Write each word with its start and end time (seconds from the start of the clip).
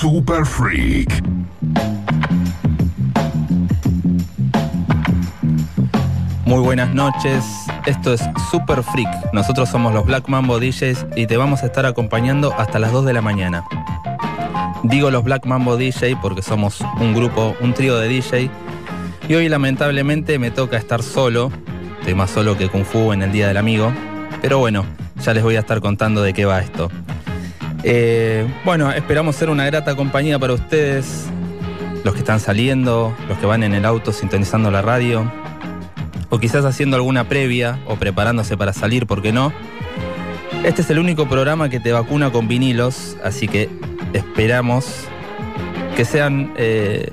Super 0.00 0.46
Freak. 0.46 1.24
Muy 6.44 6.60
buenas 6.60 6.94
noches, 6.94 7.44
esto 7.84 8.12
es 8.12 8.22
Super 8.48 8.84
Freak. 8.84 9.08
Nosotros 9.32 9.68
somos 9.68 9.92
los 9.92 10.06
Black 10.06 10.28
Mambo 10.28 10.60
DJs 10.60 11.04
y 11.16 11.26
te 11.26 11.36
vamos 11.36 11.64
a 11.64 11.66
estar 11.66 11.84
acompañando 11.84 12.54
hasta 12.56 12.78
las 12.78 12.92
2 12.92 13.06
de 13.06 13.12
la 13.12 13.22
mañana. 13.22 13.64
Digo 14.84 15.10
los 15.10 15.24
Black 15.24 15.46
Mambo 15.46 15.76
DJ 15.76 16.16
porque 16.22 16.42
somos 16.42 16.80
un 17.00 17.12
grupo, 17.12 17.56
un 17.60 17.74
trío 17.74 17.98
de 17.98 18.06
DJ. 18.06 18.50
Y 19.28 19.34
hoy 19.34 19.48
lamentablemente 19.48 20.38
me 20.38 20.52
toca 20.52 20.76
estar 20.76 21.02
solo. 21.02 21.50
Estoy 21.98 22.14
más 22.14 22.30
solo 22.30 22.56
que 22.56 22.68
Kung 22.68 22.84
Fu 22.84 23.12
en 23.12 23.22
el 23.22 23.32
Día 23.32 23.48
del 23.48 23.56
Amigo. 23.56 23.92
Pero 24.42 24.60
bueno, 24.60 24.84
ya 25.20 25.34
les 25.34 25.42
voy 25.42 25.56
a 25.56 25.60
estar 25.60 25.80
contando 25.80 26.22
de 26.22 26.34
qué 26.34 26.44
va 26.44 26.60
esto. 26.60 26.88
Eh, 27.84 28.46
bueno, 28.64 28.90
esperamos 28.90 29.36
ser 29.36 29.50
una 29.50 29.64
grata 29.64 29.94
compañía 29.94 30.38
para 30.38 30.52
ustedes, 30.52 31.26
los 32.04 32.14
que 32.14 32.20
están 32.20 32.40
saliendo, 32.40 33.14
los 33.28 33.38
que 33.38 33.46
van 33.46 33.62
en 33.62 33.74
el 33.74 33.84
auto 33.84 34.12
sintonizando 34.12 34.70
la 34.70 34.82
radio, 34.82 35.30
o 36.28 36.38
quizás 36.38 36.64
haciendo 36.64 36.96
alguna 36.96 37.28
previa 37.28 37.78
o 37.86 37.96
preparándose 37.96 38.56
para 38.56 38.72
salir, 38.72 39.06
¿por 39.06 39.22
qué 39.22 39.32
no? 39.32 39.52
Este 40.64 40.82
es 40.82 40.90
el 40.90 40.98
único 40.98 41.28
programa 41.28 41.68
que 41.68 41.78
te 41.78 41.92
vacuna 41.92 42.30
con 42.30 42.48
vinilos, 42.48 43.16
así 43.22 43.46
que 43.46 43.70
esperamos 44.12 45.04
que 45.96 46.04
sean 46.04 46.52
eh, 46.56 47.10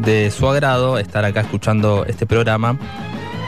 de 0.00 0.30
su 0.30 0.48
agrado 0.48 0.98
estar 0.98 1.24
acá 1.24 1.40
escuchando 1.40 2.04
este 2.06 2.26
programa 2.26 2.78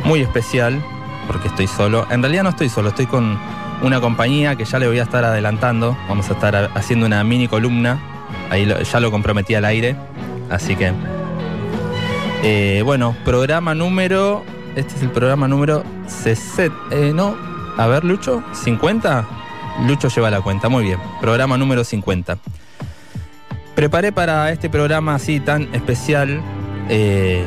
muy 0.04 0.20
especial, 0.20 0.82
porque 1.26 1.48
estoy 1.48 1.66
solo. 1.66 2.06
En 2.10 2.22
realidad 2.22 2.42
no 2.42 2.50
estoy 2.50 2.68
solo, 2.68 2.90
estoy 2.90 3.06
con 3.06 3.38
una 3.82 4.00
compañía 4.00 4.56
que 4.56 4.64
ya 4.64 4.78
le 4.78 4.88
voy 4.88 4.98
a 4.98 5.02
estar 5.02 5.24
adelantando. 5.24 5.96
Vamos 6.08 6.28
a 6.30 6.32
estar 6.34 6.70
haciendo 6.74 7.06
una 7.06 7.22
mini 7.24 7.48
columna. 7.48 7.98
Ahí 8.50 8.66
ya 8.66 9.00
lo 9.00 9.10
comprometí 9.10 9.54
al 9.54 9.64
aire. 9.64 9.96
Así 10.50 10.76
que. 10.76 10.92
Eh, 12.42 12.82
bueno, 12.84 13.16
programa 13.24 13.74
número. 13.74 14.44
Este 14.74 14.94
es 14.94 15.02
el 15.02 15.10
programa 15.10 15.48
número 15.48 15.84
60. 16.06 16.74
Eh, 16.90 17.12
no. 17.14 17.36
A 17.76 17.86
ver, 17.86 18.04
Lucho. 18.04 18.42
¿50? 18.52 19.24
Lucho 19.86 20.08
lleva 20.08 20.30
la 20.30 20.40
cuenta. 20.40 20.68
Muy 20.68 20.84
bien. 20.84 20.98
Programa 21.20 21.56
número 21.56 21.84
50. 21.84 22.38
Preparé 23.74 24.10
para 24.12 24.50
este 24.50 24.68
programa 24.68 25.14
así 25.14 25.40
tan 25.40 25.72
especial. 25.74 26.40
Eh, 26.88 27.44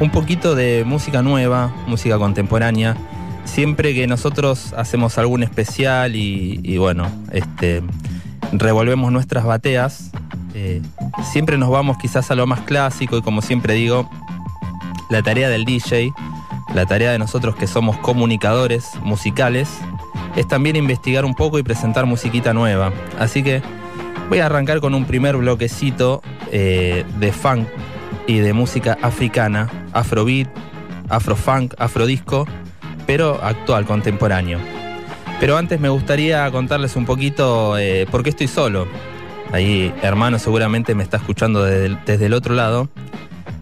un 0.00 0.10
poquito 0.10 0.54
de 0.54 0.84
música 0.86 1.22
nueva, 1.22 1.72
música 1.86 2.18
contemporánea 2.18 2.96
siempre 3.48 3.94
que 3.94 4.06
nosotros 4.06 4.72
hacemos 4.76 5.18
algún 5.18 5.42
especial 5.42 6.14
y, 6.14 6.76
bueno, 6.78 7.10
este, 7.32 7.82
revolvemos 8.52 9.10
nuestras 9.10 9.44
bateas, 9.44 10.10
eh, 10.54 10.82
siempre 11.32 11.58
nos 11.58 11.70
vamos 11.70 11.96
quizás 11.98 12.30
a 12.30 12.34
lo 12.34 12.46
más 12.46 12.60
clásico 12.60 13.16
y 13.16 13.22
como 13.22 13.42
siempre 13.42 13.74
digo, 13.74 14.08
la 15.10 15.22
tarea 15.22 15.48
del 15.48 15.64
DJ, 15.64 16.12
la 16.74 16.86
tarea 16.86 17.10
de 17.10 17.18
nosotros 17.18 17.56
que 17.56 17.66
somos 17.66 17.96
comunicadores 17.98 18.90
musicales, 19.02 19.68
es 20.36 20.46
también 20.46 20.76
investigar 20.76 21.24
un 21.24 21.34
poco 21.34 21.58
y 21.58 21.62
presentar 21.62 22.06
musiquita 22.06 22.52
nueva. 22.52 22.92
Así 23.18 23.42
que 23.42 23.62
voy 24.28 24.38
a 24.38 24.46
arrancar 24.46 24.80
con 24.80 24.94
un 24.94 25.04
primer 25.04 25.36
bloquecito 25.36 26.22
eh, 26.52 27.04
de 27.18 27.32
funk 27.32 27.66
y 28.26 28.38
de 28.38 28.52
música 28.52 28.98
africana, 29.02 29.68
afrobeat, 29.92 30.48
afrofunk, 31.08 31.74
afrodisco 31.78 32.46
pero 33.08 33.40
actual, 33.42 33.86
contemporáneo. 33.86 34.58
Pero 35.40 35.56
antes 35.56 35.80
me 35.80 35.88
gustaría 35.88 36.50
contarles 36.50 36.94
un 36.94 37.06
poquito 37.06 37.78
eh, 37.78 38.06
por 38.10 38.22
qué 38.22 38.28
estoy 38.28 38.48
solo. 38.48 38.86
Ahí 39.50 39.94
hermano 40.02 40.38
seguramente 40.38 40.94
me 40.94 41.04
está 41.04 41.16
escuchando 41.16 41.64
desde 41.64 42.26
el, 42.26 42.34
otro 42.34 42.54
lado. 42.54 42.90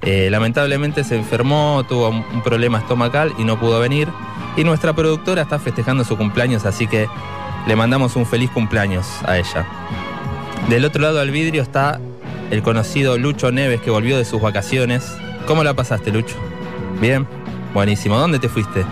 Eh, 0.02 0.30
lamentablemente 0.32 1.04
se 1.04 1.14
enfermó, 1.14 1.86
tuvo 1.88 2.08
un 2.08 2.42
problema 2.42 2.78
estomacal 2.78 3.34
y 3.38 3.44
no 3.44 3.60
pudo 3.60 3.78
venir. 3.78 4.08
Y 4.56 4.64
nuestra 4.64 4.94
productora 4.94 5.42
está 5.42 5.60
festejando 5.60 6.02
su 6.02 6.16
cumpleaños, 6.16 6.66
así 6.66 6.88
que 6.88 7.06
le 7.68 7.76
mandamos 7.76 8.16
un 8.16 8.26
feliz 8.26 8.50
cumpleaños 8.50 9.06
a 9.26 9.38
ella. 9.38 9.64
Del 10.68 10.84
otro 10.84 11.02
lado 11.02 11.18
del 11.18 11.30
vidrio 11.30 11.62
está 11.62 12.00
el 12.50 12.64
conocido 12.64 13.16
Lucho 13.16 13.52
Neves 13.52 13.80
que 13.80 13.92
volvió 13.92 14.18
de 14.18 14.24
sus 14.24 14.42
vacaciones. 14.42 15.16
¿Cómo 15.46 15.62
la 15.62 15.74
pasaste, 15.74 16.10
Lucho? 16.10 16.34
¿Bien? 17.00 17.28
Buenísimo. 17.72 18.18
¿Dónde 18.18 18.40
te 18.40 18.48
fuiste? 18.48 18.84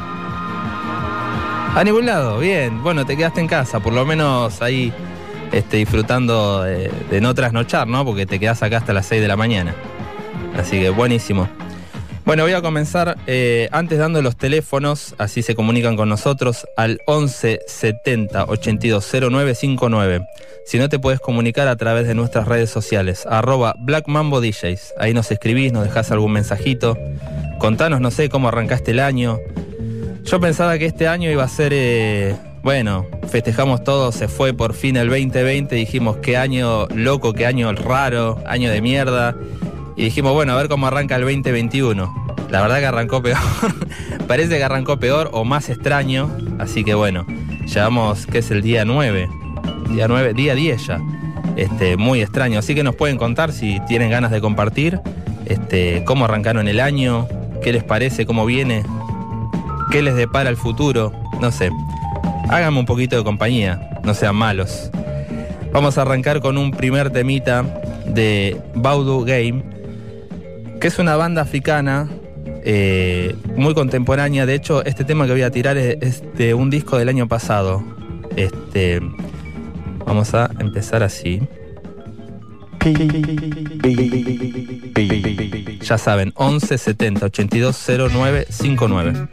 A 1.75 1.83
ningún 1.83 2.07
lado, 2.07 2.39
bien. 2.39 2.85
Bueno, 2.85 3.05
te 3.05 3.17
quedaste 3.17 3.41
en 3.41 3.49
casa, 3.49 3.81
por 3.81 3.93
lo 3.93 4.07
menos 4.07 4.63
ahí 4.63 4.93
este, 5.51 5.79
disfrutando 5.79 6.63
de, 6.63 7.21
no 7.21 7.35
trasnochar, 7.35 7.89
¿no? 7.89 8.05
Porque 8.05 8.27
te 8.27 8.39
quedas 8.39 8.63
acá 8.63 8.77
hasta 8.77 8.93
las 8.93 9.07
6 9.07 9.21
de 9.21 9.27
la 9.27 9.37
mañana. 9.37 9.75
Así 10.57 10.79
que 10.79 10.91
buenísimo. 10.91 11.49
Bueno, 12.25 12.45
voy 12.45 12.53
a 12.53 12.63
comenzar 12.63 13.19
eh, 13.27 13.69
antes 13.73 13.99
dando 13.99 14.23
los 14.23 14.37
teléfonos, 14.37 15.17
así 15.19 15.43
se 15.43 15.57
comunican 15.57 15.97
con 15.97 16.09
nosotros 16.09 16.65
al 16.77 17.01
11 17.07 17.63
70 17.67 18.45
82 18.45 19.05
0959. 19.13 20.25
Si 20.67 20.79
no 20.79 20.89
te 20.89 21.01
puedes 21.01 21.19
comunicar 21.19 21.67
a 21.67 21.75
través 21.75 22.07
de 22.07 22.15
nuestras 22.15 22.47
redes 22.47 22.71
sociales, 22.71 23.27
arroba 23.29 23.75
Black 23.81 24.07
DJs. 24.07 24.95
Ahí 24.97 25.13
nos 25.13 25.29
escribís, 25.33 25.73
nos 25.73 25.83
dejás 25.83 26.13
algún 26.13 26.33
mensajito. 26.33 26.97
Contanos, 27.59 28.01
no 28.01 28.13
sé, 28.13 28.29
cómo 28.29 28.49
arrancaste 28.49 28.93
el 28.93 29.01
año, 29.01 29.41
yo 30.25 30.41
pensaba 30.41 30.79
que 30.79 30.87
este 30.87 31.07
año 31.07 31.31
iba 31.31 31.45
a 31.45 31.49
ser, 31.49 31.73
eh, 31.75 32.35
bueno, 32.63 33.07
festejamos 33.29 33.85
todo, 33.85 34.11
se 34.11 34.29
fue 34.29 34.55
por 34.55 34.73
fin 34.73 34.97
el 34.97 35.09
2020, 35.09 35.75
dijimos 35.75 36.17
qué 36.19 36.37
año 36.37 36.87
loco, 36.89 37.35
qué 37.35 37.47
año 37.47 37.73
raro, 37.73 38.43
año 38.47 38.71
de 38.71 38.81
mierda. 38.81 39.37
Y 39.97 40.05
dijimos, 40.05 40.33
bueno, 40.33 40.53
a 40.53 40.57
ver 40.57 40.69
cómo 40.69 40.87
arranca 40.87 41.17
el 41.17 41.23
2021. 41.23 42.37
La 42.51 42.63
verdad 42.63 42.79
que 42.79 42.87
arrancó 42.87 43.23
peor, 43.23 43.39
parece 44.27 44.57
que 44.57 44.65
arrancó 44.65 44.99
peor 44.99 45.31
o 45.33 45.45
más 45.45 45.69
extraño, 45.69 46.31
así 46.59 46.85
que 46.85 46.95
bueno, 46.95 47.27
llevamos, 47.67 48.27
que 48.27 48.39
es 48.39 48.51
el 48.51 48.63
día 48.63 48.85
9, 48.85 49.29
día 49.91 50.09
9, 50.09 50.35
día 50.35 50.55
10 50.55 50.87
ya. 50.87 51.01
Este, 51.57 51.97
muy 51.97 52.23
extraño, 52.23 52.59
así 52.59 52.75
que 52.75 52.83
nos 52.83 52.97
pueden 52.97 53.17
contar 53.19 53.53
si 53.53 53.79
tienen 53.87 54.11
ganas 54.11 54.31
de 54.31 54.41
compartir, 54.41 55.01
este, 55.47 56.03
cómo 56.05 56.25
arrancaron 56.25 56.67
el 56.67 56.81
año, 56.81 57.29
qué 57.63 57.73
les 57.73 57.85
parece, 57.85 58.27
cómo 58.27 58.47
viene, 58.47 58.85
qué 59.91 60.03
les 60.03 60.15
depara 60.15 60.51
el 60.51 60.57
futuro, 60.57 61.13
no 61.41 61.51
sé. 61.53 61.71
Háganme 62.49 62.79
un 62.79 62.87
poquito 62.87 63.17
de 63.17 63.25
compañía, 63.25 63.91
no 64.03 64.15
sean 64.15 64.37
malos. 64.37 64.91
Vamos 65.73 65.99
a 65.99 66.03
arrancar 66.03 66.41
con 66.41 66.59
un 66.59 66.71
primer 66.71 67.11
temita 67.11 67.65
de 68.07 68.61
Baudu 68.75 69.25
Game, 69.25 69.63
que 70.81 70.89
es 70.89 70.99
una 70.99 71.17
banda 71.17 71.43
africana 71.43 72.09
eh, 72.65 73.35
muy 73.57 73.75
contemporánea. 73.75 74.47
De 74.47 74.55
hecho, 74.55 74.85
este 74.85 75.05
tema 75.05 75.27
que 75.27 75.33
voy 75.33 75.43
a 75.43 75.51
tirar 75.51 75.77
es, 75.77 76.23
de 76.35 76.55
un 76.55 76.71
disco 76.71 76.97
del 76.97 77.09
año 77.09 77.29
pasado. 77.29 77.83
Este, 78.37 79.01
vamos 80.07 80.35
a 80.35 80.51
empezar 80.59 81.03
así. 81.03 81.43
Ya 85.81 85.99
saben, 85.99 86.33
11 86.37 86.77
70 86.79 87.23
82 87.23 87.77
09 88.13 88.47
59. 88.51 89.29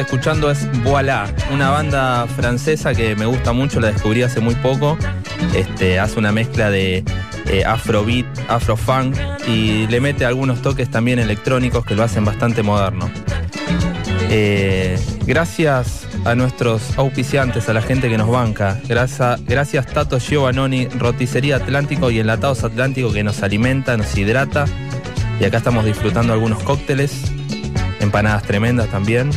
Escuchando 0.00 0.50
es 0.50 0.66
Voilà, 0.82 1.32
una 1.52 1.70
banda 1.70 2.26
francesa 2.26 2.94
que 2.94 3.14
me 3.14 3.26
gusta 3.26 3.52
mucho, 3.52 3.80
la 3.80 3.92
descubrí 3.92 4.22
hace 4.22 4.40
muy 4.40 4.54
poco. 4.56 4.96
Este, 5.54 6.00
hace 6.00 6.18
una 6.18 6.32
mezcla 6.32 6.70
de 6.70 7.04
eh, 7.46 7.64
afrobeat, 7.64 8.26
afrofunk 8.48 9.16
y 9.46 9.86
le 9.88 10.00
mete 10.00 10.24
algunos 10.24 10.62
toques 10.62 10.90
también 10.90 11.18
electrónicos 11.18 11.84
que 11.84 11.94
lo 11.94 12.02
hacen 12.02 12.24
bastante 12.24 12.62
moderno. 12.62 13.10
Eh, 14.30 14.98
gracias 15.26 16.06
a 16.24 16.34
nuestros 16.34 16.96
auspiciantes, 16.96 17.68
a 17.68 17.74
la 17.74 17.82
gente 17.82 18.08
que 18.08 18.16
nos 18.16 18.30
banca. 18.30 18.80
Gracias, 18.88 19.44
gracias 19.44 19.86
Tato 19.86 20.18
Giovannoni, 20.18 20.86
Roticería 20.88 21.56
Atlántico 21.56 22.10
y 22.10 22.20
Enlatados 22.20 22.64
Atlántico 22.64 23.12
que 23.12 23.22
nos 23.24 23.42
alimenta, 23.42 23.96
nos 23.96 24.16
hidrata. 24.16 24.64
Y 25.38 25.44
acá 25.44 25.58
estamos 25.58 25.84
disfrutando 25.84 26.32
algunos 26.32 26.62
cócteles, 26.62 27.30
empanadas 28.00 28.44
tremendas 28.44 28.88
también. 28.88 29.30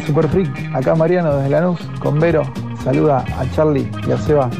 Super 0.00 0.28
Freak, 0.28 0.74
acá 0.74 0.94
Mariano 0.94 1.36
desde 1.36 1.50
Lanús, 1.50 1.80
con 1.98 2.18
Vero, 2.18 2.44
saluda 2.82 3.24
a 3.38 3.50
Charlie 3.54 3.90
y 4.06 4.12
a 4.12 4.18
Seba, 4.18 4.50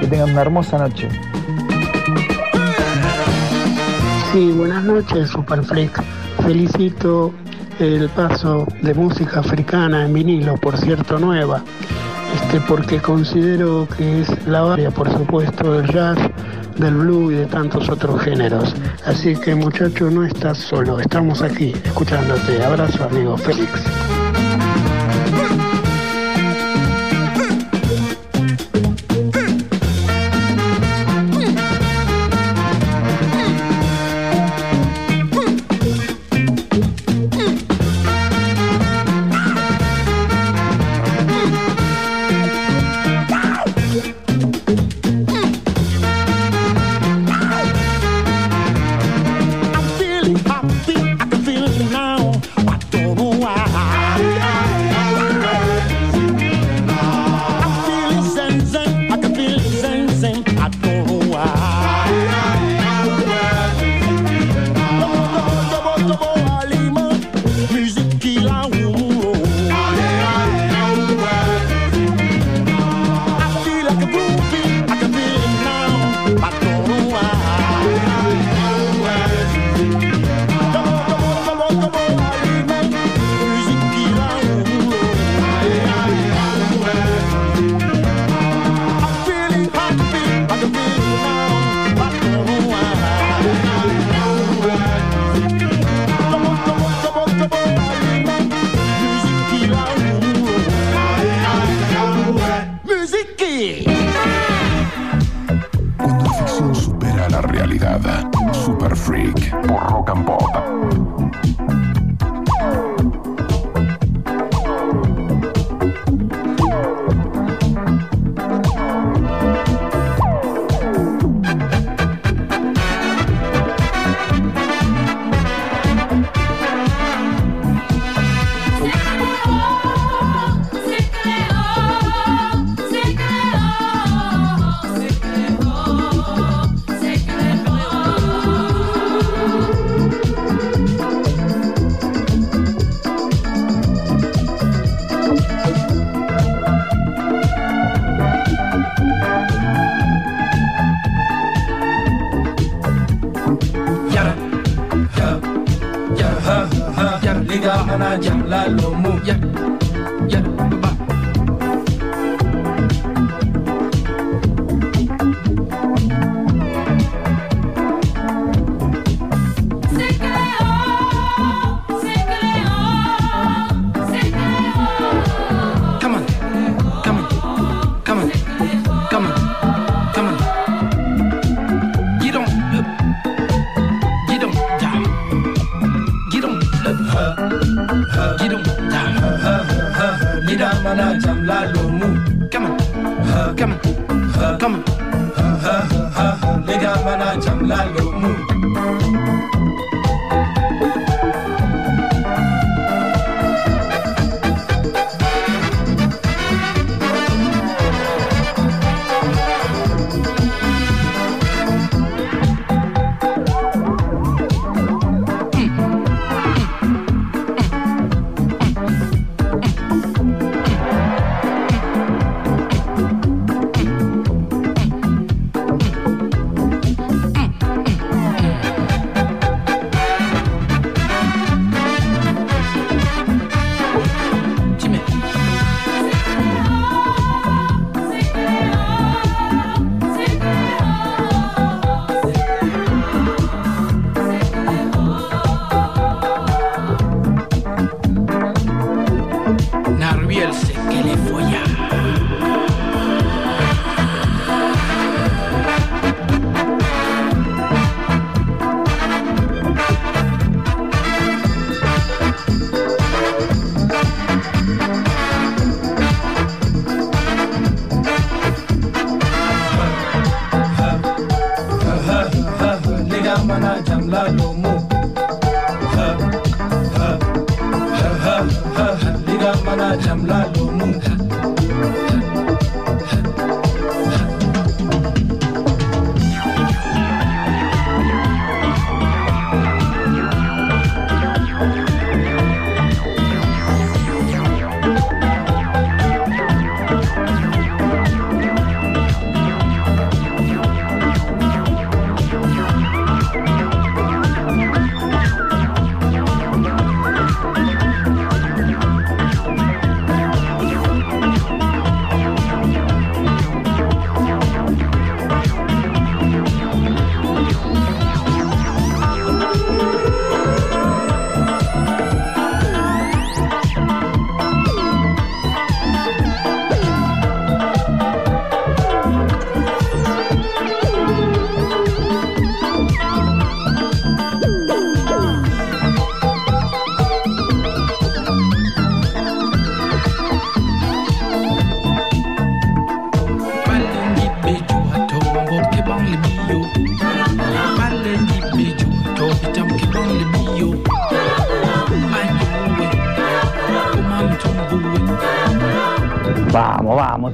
que 0.00 0.06
tengan 0.06 0.30
una 0.30 0.42
hermosa 0.42 0.78
noche. 0.78 1.08
Sí, 4.32 4.52
buenas 4.52 4.84
noches 4.84 5.30
Super 5.30 5.62
Freak, 5.64 6.02
felicito 6.42 7.32
el 7.78 8.08
paso 8.10 8.66
de 8.82 8.94
música 8.94 9.40
africana 9.40 10.04
en 10.04 10.12
vinilo, 10.12 10.56
por 10.56 10.76
cierto 10.76 11.18
nueva, 11.18 11.62
este, 12.34 12.60
porque 12.62 12.98
considero 12.98 13.86
que 13.96 14.22
es 14.22 14.46
la 14.46 14.62
base, 14.62 14.90
por 14.90 15.10
supuesto, 15.10 15.74
del 15.74 15.90
jazz, 15.92 16.18
del 16.76 16.94
blues 16.94 17.32
y 17.32 17.36
de 17.36 17.46
tantos 17.46 17.88
otros 17.88 18.20
géneros. 18.22 18.74
Así 19.06 19.36
que 19.36 19.54
muchacho, 19.54 20.10
no 20.10 20.24
estás 20.24 20.58
solo, 20.58 20.98
estamos 20.98 21.42
aquí 21.42 21.72
escuchándote. 21.84 22.62
Abrazo 22.64 23.04
amigo 23.04 23.36
Félix. 23.36 23.84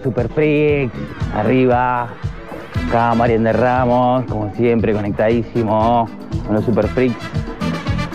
Super 0.03 0.29
Freaks. 0.29 0.93
Arriba. 1.35 2.09
Acá 2.89 3.15
Marian 3.15 3.45
de 3.45 3.53
Ramos, 3.53 4.25
como 4.27 4.53
siempre, 4.55 4.93
conectadísimo 4.93 6.09
con 6.47 6.55
los 6.55 6.65
Super 6.65 6.89
Freaks. 6.89 7.17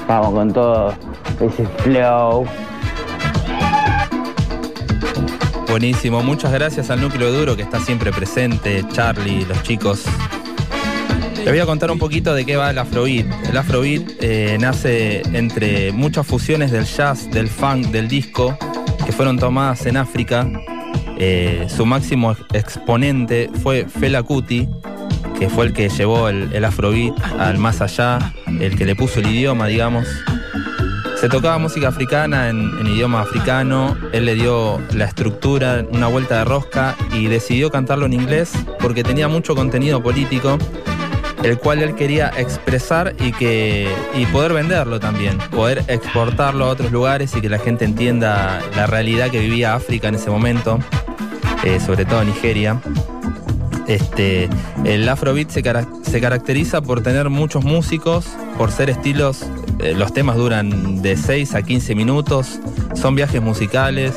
Vamos 0.07 0.33
con 0.33 0.53
todo 0.53 0.93
ese 1.39 1.65
flow. 1.83 2.45
Buenísimo, 5.69 6.21
muchas 6.21 6.51
gracias 6.51 6.91
al 6.91 7.01
núcleo 7.01 7.31
duro 7.31 7.55
que 7.55 7.63
está 7.63 7.79
siempre 7.79 8.11
presente, 8.11 8.85
Charlie, 8.91 9.43
los 9.45 9.63
chicos. 9.63 10.05
Les 11.37 11.51
voy 11.51 11.59
a 11.59 11.65
contar 11.65 11.91
un 11.91 11.99
poquito 11.99 12.33
de 12.33 12.45
qué 12.45 12.55
va 12.55 12.69
el 12.69 12.77
Afrobeat. 12.77 13.25
El 13.49 13.57
Afrobeat 13.57 14.03
eh, 14.21 14.57
nace 14.59 15.23
entre 15.33 15.91
muchas 15.91 16.25
fusiones 16.25 16.71
del 16.71 16.85
jazz, 16.85 17.29
del 17.31 17.47
funk, 17.47 17.87
del 17.87 18.07
disco, 18.07 18.57
que 19.05 19.11
fueron 19.11 19.37
tomadas 19.37 19.85
en 19.85 19.97
África. 19.97 20.47
Eh, 21.17 21.67
su 21.69 21.85
máximo 21.85 22.31
ex- 22.31 22.41
exponente 22.53 23.49
fue 23.61 23.85
Fela 23.85 24.23
Kuti, 24.23 24.67
que 25.39 25.49
fue 25.49 25.65
el 25.67 25.73
que 25.73 25.89
llevó 25.89 26.29
el, 26.29 26.51
el 26.53 26.65
Afrobeat 26.65 27.13
al 27.39 27.57
más 27.57 27.81
allá, 27.81 28.33
el 28.59 28.75
que 28.77 28.85
le 28.85 28.95
puso 28.95 29.19
el 29.19 29.27
idioma, 29.27 29.67
digamos. 29.67 30.07
Se 31.19 31.29
tocaba 31.29 31.57
música 31.57 31.87
africana 31.87 32.49
en, 32.49 32.69
en 32.79 32.87
idioma 32.87 33.21
africano, 33.21 33.95
él 34.11 34.25
le 34.25 34.35
dio 34.35 34.81
la 34.93 35.05
estructura, 35.05 35.85
una 35.91 36.07
vuelta 36.07 36.39
de 36.39 36.43
rosca 36.45 36.95
y 37.13 37.27
decidió 37.27 37.71
cantarlo 37.71 38.05
en 38.05 38.13
inglés 38.13 38.51
porque 38.79 39.03
tenía 39.05 39.29
mucho 39.29 39.55
contenido 39.55 40.03
político, 40.03 40.57
el 41.43 41.57
cual 41.57 41.81
él 41.81 41.95
quería 41.95 42.31
expresar 42.37 43.15
y, 43.19 43.31
que, 43.31 43.87
y 44.15 44.25
poder 44.27 44.51
venderlo 44.51 44.99
también, 44.99 45.37
poder 45.51 45.83
exportarlo 45.87 46.65
a 46.65 46.67
otros 46.69 46.91
lugares 46.91 47.33
y 47.37 47.41
que 47.41 47.47
la 47.49 47.59
gente 47.59 47.85
entienda 47.85 48.61
la 48.75 48.87
realidad 48.87 49.29
que 49.29 49.39
vivía 49.39 49.75
África 49.75 50.09
en 50.09 50.15
ese 50.15 50.29
momento, 50.29 50.79
eh, 51.63 51.79
sobre 51.79 52.05
todo 52.05 52.23
Nigeria. 52.23 52.79
Este, 53.87 54.49
el 54.85 55.07
Afrobeat 55.09 55.49
se, 55.49 55.61
se 56.03 56.21
caracteriza 56.21 56.81
por 56.81 57.01
tener 57.03 57.29
muchos 57.29 57.63
músicos, 57.63 58.25
por 58.57 58.71
ser 58.71 58.89
estilos, 58.89 59.45
eh, 59.79 59.93
los 59.93 60.13
temas 60.13 60.37
duran 60.37 61.01
de 61.01 61.17
6 61.17 61.55
a 61.55 61.61
15 61.61 61.95
minutos, 61.95 62.59
son 62.95 63.15
viajes 63.15 63.41
musicales. 63.41 64.13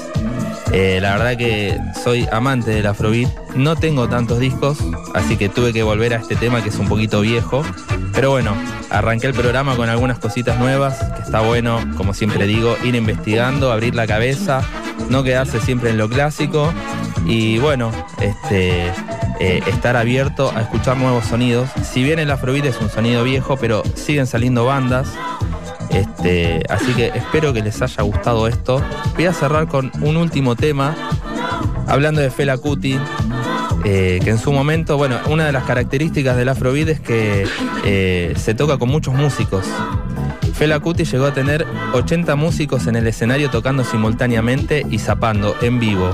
Eh, 0.73 0.99
la 1.01 1.17
verdad 1.17 1.37
que 1.37 1.79
soy 2.03 2.27
amante 2.31 2.71
del 2.71 2.87
Afrobeat, 2.87 3.31
no 3.55 3.77
tengo 3.77 4.09
tantos 4.09 4.39
discos, 4.39 4.79
así 5.15 5.37
que 5.37 5.49
tuve 5.49 5.73
que 5.73 5.83
volver 5.83 6.15
a 6.15 6.19
este 6.19 6.37
tema 6.37 6.63
que 6.63 6.69
es 6.69 6.79
un 6.79 6.89
poquito 6.89 7.21
viejo. 7.21 7.63
Pero 8.13 8.31
bueno, 8.31 8.55
arranqué 8.91 9.27
el 9.27 9.35
programa 9.35 9.77
con 9.77 9.89
algunas 9.89 10.19
cositas 10.19 10.59
nuevas, 10.59 11.03
que 11.17 11.23
está 11.23 11.41
bueno, 11.41 11.81
como 11.97 12.15
siempre 12.15 12.47
digo, 12.47 12.77
ir 12.85 12.95
investigando, 12.95 13.73
abrir 13.73 13.95
la 13.95 14.07
cabeza, 14.07 14.63
no 15.11 15.23
quedarse 15.23 15.61
siempre 15.61 15.91
en 15.91 15.99
lo 15.99 16.09
clásico 16.09 16.73
y 17.27 17.59
bueno, 17.59 17.91
este, 18.21 18.87
eh, 19.41 19.61
estar 19.67 19.97
abierto 19.97 20.53
a 20.55 20.63
escuchar 20.63 20.97
nuevos 20.97 21.25
sonidos. 21.27 21.69
Si 21.83 22.03
bien 22.03 22.19
el 22.19 22.31
Afrobeat 22.31 22.67
es 22.67 22.81
un 22.81 22.89
sonido 22.89 23.25
viejo, 23.25 23.57
pero 23.57 23.83
siguen 23.95 24.27
saliendo 24.27 24.65
bandas 24.65 25.09
Este, 25.91 26.63
así 26.69 26.93
que 26.95 27.07
espero 27.15 27.53
que 27.53 27.63
les 27.63 27.81
haya 27.83 28.03
gustado 28.03 28.49
esto. 28.49 28.83
Voy 29.15 29.27
a 29.27 29.33
cerrar 29.33 29.67
con 29.69 29.91
un 30.01 30.17
último 30.17 30.57
tema, 30.57 30.95
hablando 31.87 32.21
de 32.21 32.31
Fela 32.31 32.59
Kuti, 32.59 32.99
eh, 33.85 34.21
que 34.23 34.31
en 34.31 34.39
su 34.39 34.53
momento, 34.53 34.97
bueno, 34.97 35.19
una 35.29 35.47
de 35.47 35.53
las 35.53 35.65
características 35.65 36.37
del 36.37 36.49
Afrobeat 36.49 36.89
es 36.89 37.01
que 37.01 37.47
eh, 37.85 38.35
se 38.37 38.55
toca 38.55 38.79
con 38.79 38.89
muchos 38.89 39.15
músicos. 39.15 39.65
Fela 40.55 40.81
Kuti 40.81 41.05
llegó 41.05 41.27
a 41.27 41.35
tener 41.35 41.67
80 41.93 42.35
músicos 42.35 42.87
en 42.87 42.97
el 42.97 43.07
escenario 43.07 43.51
tocando 43.51 43.85
simultáneamente 43.85 44.85
y 44.91 44.99
zapando 44.99 45.55
en 45.61 45.79
vivo. 45.79 46.11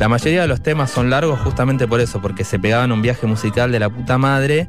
La 0.00 0.08
mayoría 0.08 0.42
de 0.42 0.48
los 0.48 0.62
temas 0.62 0.90
son 0.90 1.10
largos 1.10 1.40
justamente 1.40 1.88
por 1.88 2.00
eso, 2.00 2.22
porque 2.22 2.44
se 2.44 2.58
pegaban 2.58 2.92
un 2.92 3.02
viaje 3.02 3.26
musical 3.26 3.72
de 3.72 3.80
la 3.80 3.90
puta 3.90 4.16
madre 4.16 4.68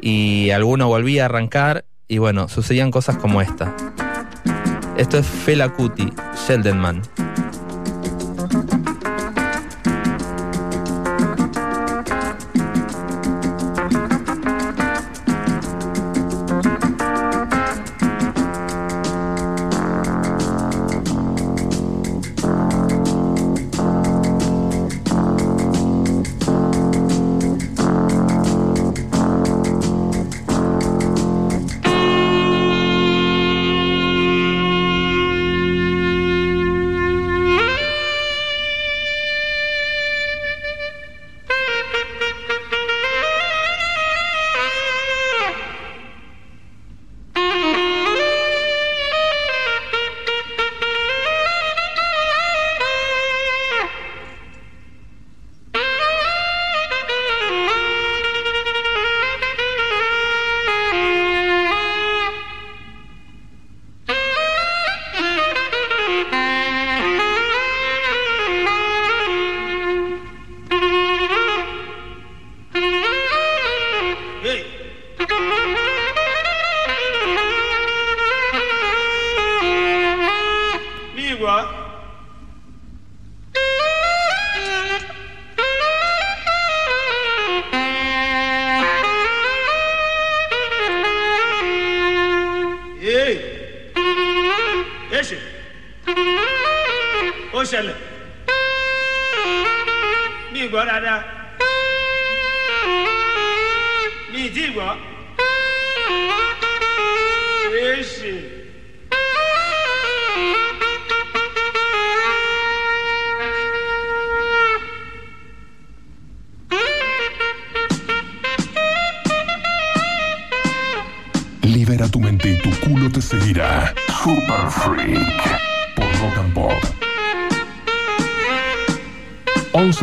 y 0.00 0.50
alguno 0.50 0.88
volvía 0.88 1.22
a 1.22 1.26
arrancar 1.26 1.84
y 2.08 2.18
bueno, 2.18 2.48
sucedían 2.48 2.90
cosas 2.90 3.16
como 3.16 3.40
esta. 3.40 3.74
Esto 4.96 5.18
es 5.18 5.26
Fela 5.26 5.68
Kuti, 5.68 6.12
Sheldon 6.46 6.80
buenas. 6.80 7.10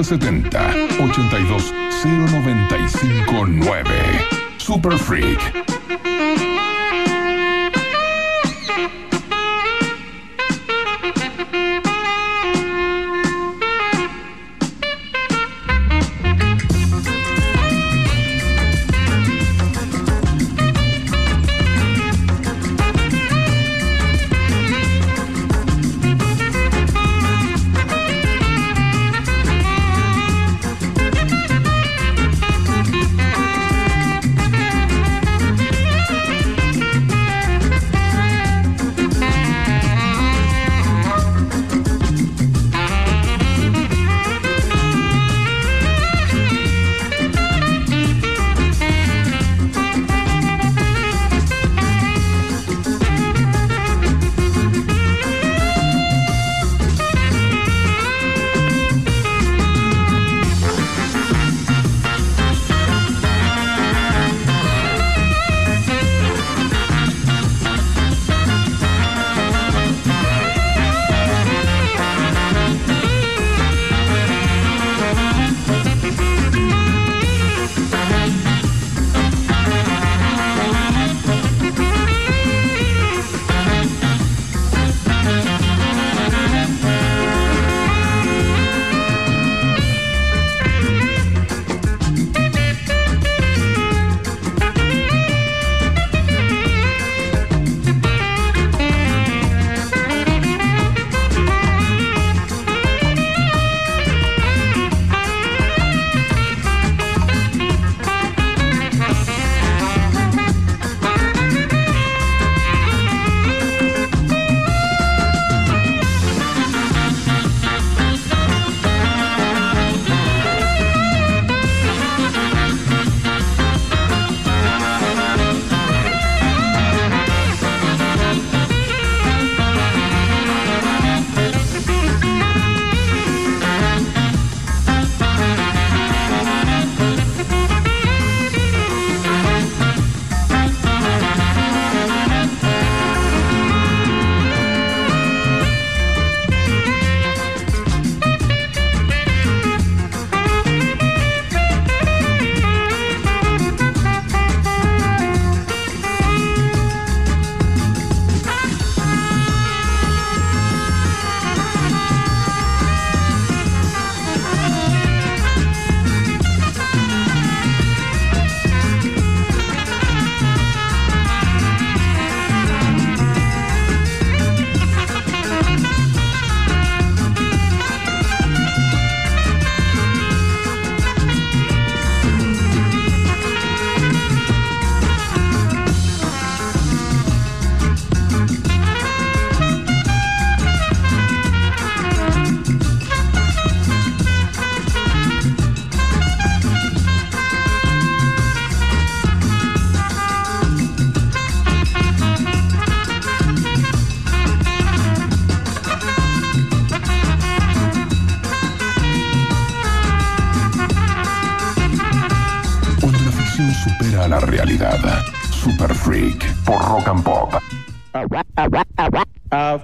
170. 0.04 0.43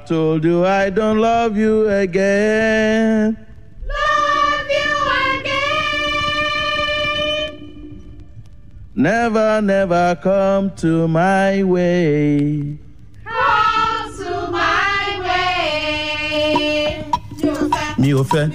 told 0.09 0.43
you 0.43 0.65
I 0.65 0.89
don't 0.89 1.19
love 1.19 1.55
you 1.55 1.87
again. 1.87 3.37
Love 3.85 4.69
you 4.79 4.91
again. 6.49 7.51
Never, 8.95 9.61
never 9.61 10.17
come 10.23 10.71
to 10.77 11.07
my 11.07 11.61
way. 11.61 12.79
Come 13.23 14.17
to 14.17 14.31
my 14.51 15.19
way. 15.27 17.05
Mi 17.99 18.13
ò 18.13 18.23
fẹ́, 18.23 18.49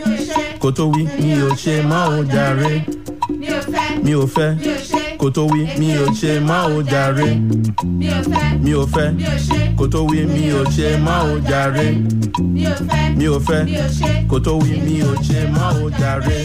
kò 0.61 0.71
tó 0.77 0.85
wí, 0.93 1.03
mi 1.21 1.33
ò 1.49 1.51
ṣe 1.63 1.75
mọ́ 1.91 2.03
ò 2.19 2.21
jàre. 2.35 2.73
Mi 4.05 4.13
ò 4.15 4.27
fẹ́, 4.35 4.51
kò 5.21 5.27
tó 5.37 5.43
wí, 5.53 5.61
mi 5.79 5.89
ò 6.05 6.07
ṣe 6.21 6.33
mọ́ 6.49 6.61
ò 6.77 6.79
jàre. 6.93 7.29
Mi 7.99 8.09
ò 8.11 8.21
fẹ́, 8.95 9.13
mi 9.19 9.25
ò 9.33 9.37
ṣe. 9.47 9.64
kó 9.79 9.87
tó 9.89 10.01
wí 10.07 10.25
mi 10.27 10.51
ò 10.53 10.63
ṣe 10.75 10.89
mọ́ 11.07 11.19
ò 11.33 11.37
jàre 11.49 11.87
mi 13.19 13.27
ò 13.27 13.39
fẹ́ 13.47 13.63
kó 14.31 14.39
tó 14.41 14.53
wí 14.59 14.73
mi 14.87 15.03
ò 15.03 15.15
ṣe 15.27 15.41
mọ́ 15.55 15.69
ò 15.85 15.87
jàre. 16.01 16.39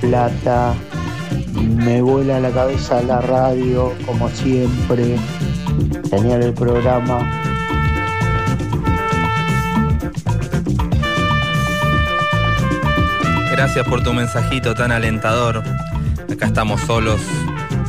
Plata. 0.00 0.74
Me 1.54 2.00
vuela 2.00 2.40
la 2.40 2.50
cabeza 2.50 3.02
la 3.02 3.20
radio, 3.20 3.92
como 4.06 4.28
siempre. 4.30 5.16
Genial 6.10 6.42
el 6.42 6.54
programa. 6.54 7.40
Gracias 13.50 13.86
por 13.86 14.02
tu 14.02 14.12
mensajito 14.12 14.74
tan 14.74 14.90
alentador. 14.90 15.62
Acá 16.32 16.46
estamos 16.46 16.80
solos, 16.80 17.20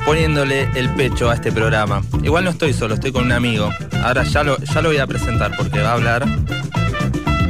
poniéndole 0.06 0.69
el 0.76 0.89
pecho 0.89 1.30
a 1.30 1.36
este 1.36 1.52
programa. 1.52 2.02
Igual 2.24 2.43
no 2.43 2.50
estoy 2.50 2.74
solo, 2.74 2.95
estoy 2.95 3.12
con 3.12 3.26
un 3.26 3.32
amigo. 3.32 3.69
Ahora 4.04 4.24
ya 4.24 4.43
lo, 4.43 4.58
ya 4.58 4.82
lo 4.82 4.89
voy 4.89 4.97
a 4.97 5.08
presentar 5.08 5.56
porque 5.56 5.82
va 5.82 5.91
a 5.91 5.93
hablar. 5.93 6.24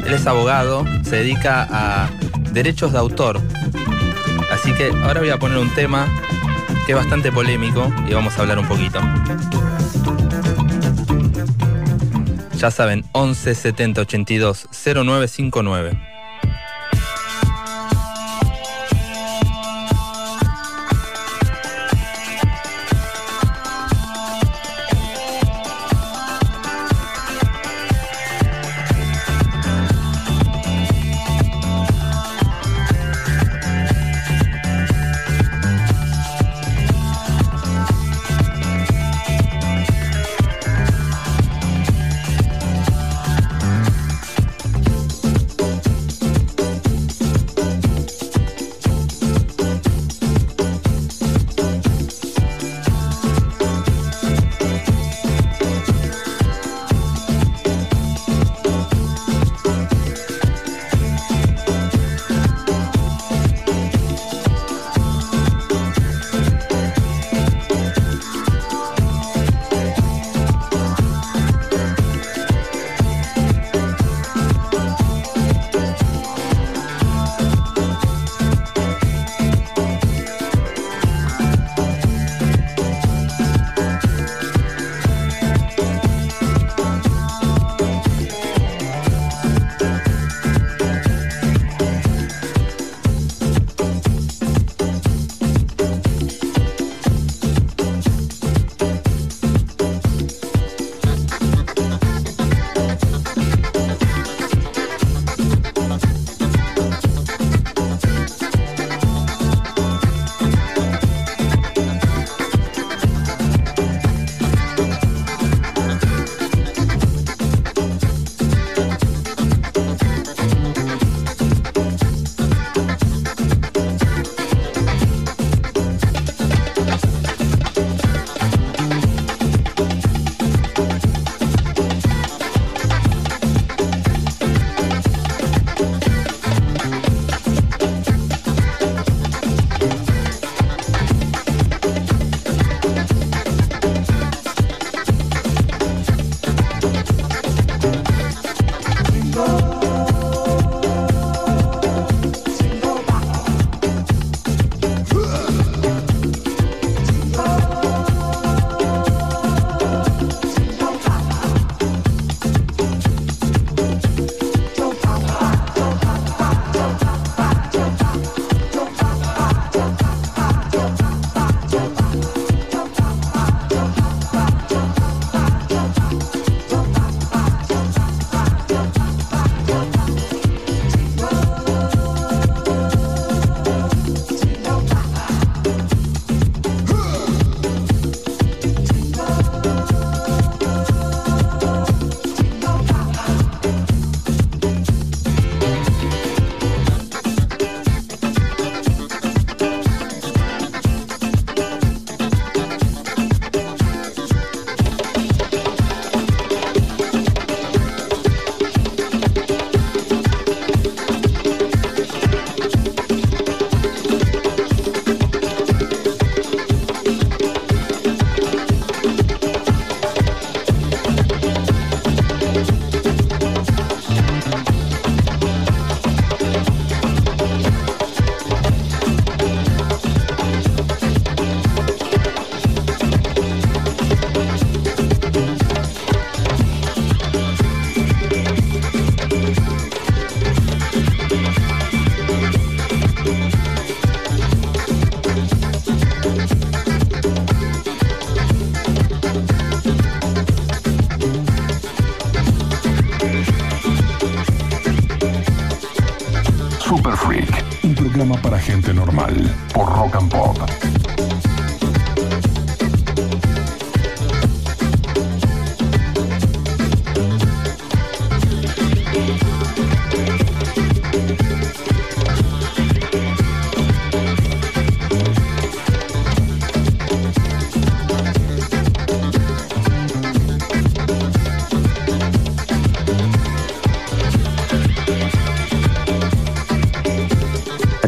Él 0.06 0.12
es 0.12 0.26
abogado, 0.26 0.84
se 1.02 1.16
dedica 1.16 1.66
a 1.70 2.08
derechos 2.52 2.92
de 2.92 2.98
autor. 2.98 3.40
Así 4.62 4.72
que 4.74 4.92
ahora 5.02 5.18
voy 5.18 5.30
a 5.30 5.38
poner 5.40 5.58
un 5.58 5.70
tema 5.70 6.06
que 6.86 6.92
es 6.92 6.96
bastante 6.96 7.32
polémico 7.32 7.92
y 8.06 8.14
vamos 8.14 8.38
a 8.38 8.42
hablar 8.42 8.60
un 8.60 8.68
poquito. 8.68 9.00
Ya 12.58 12.70
saben, 12.70 13.04
11 13.10 13.56
70 13.56 14.02
82 14.02 14.68
0959. 14.70 16.11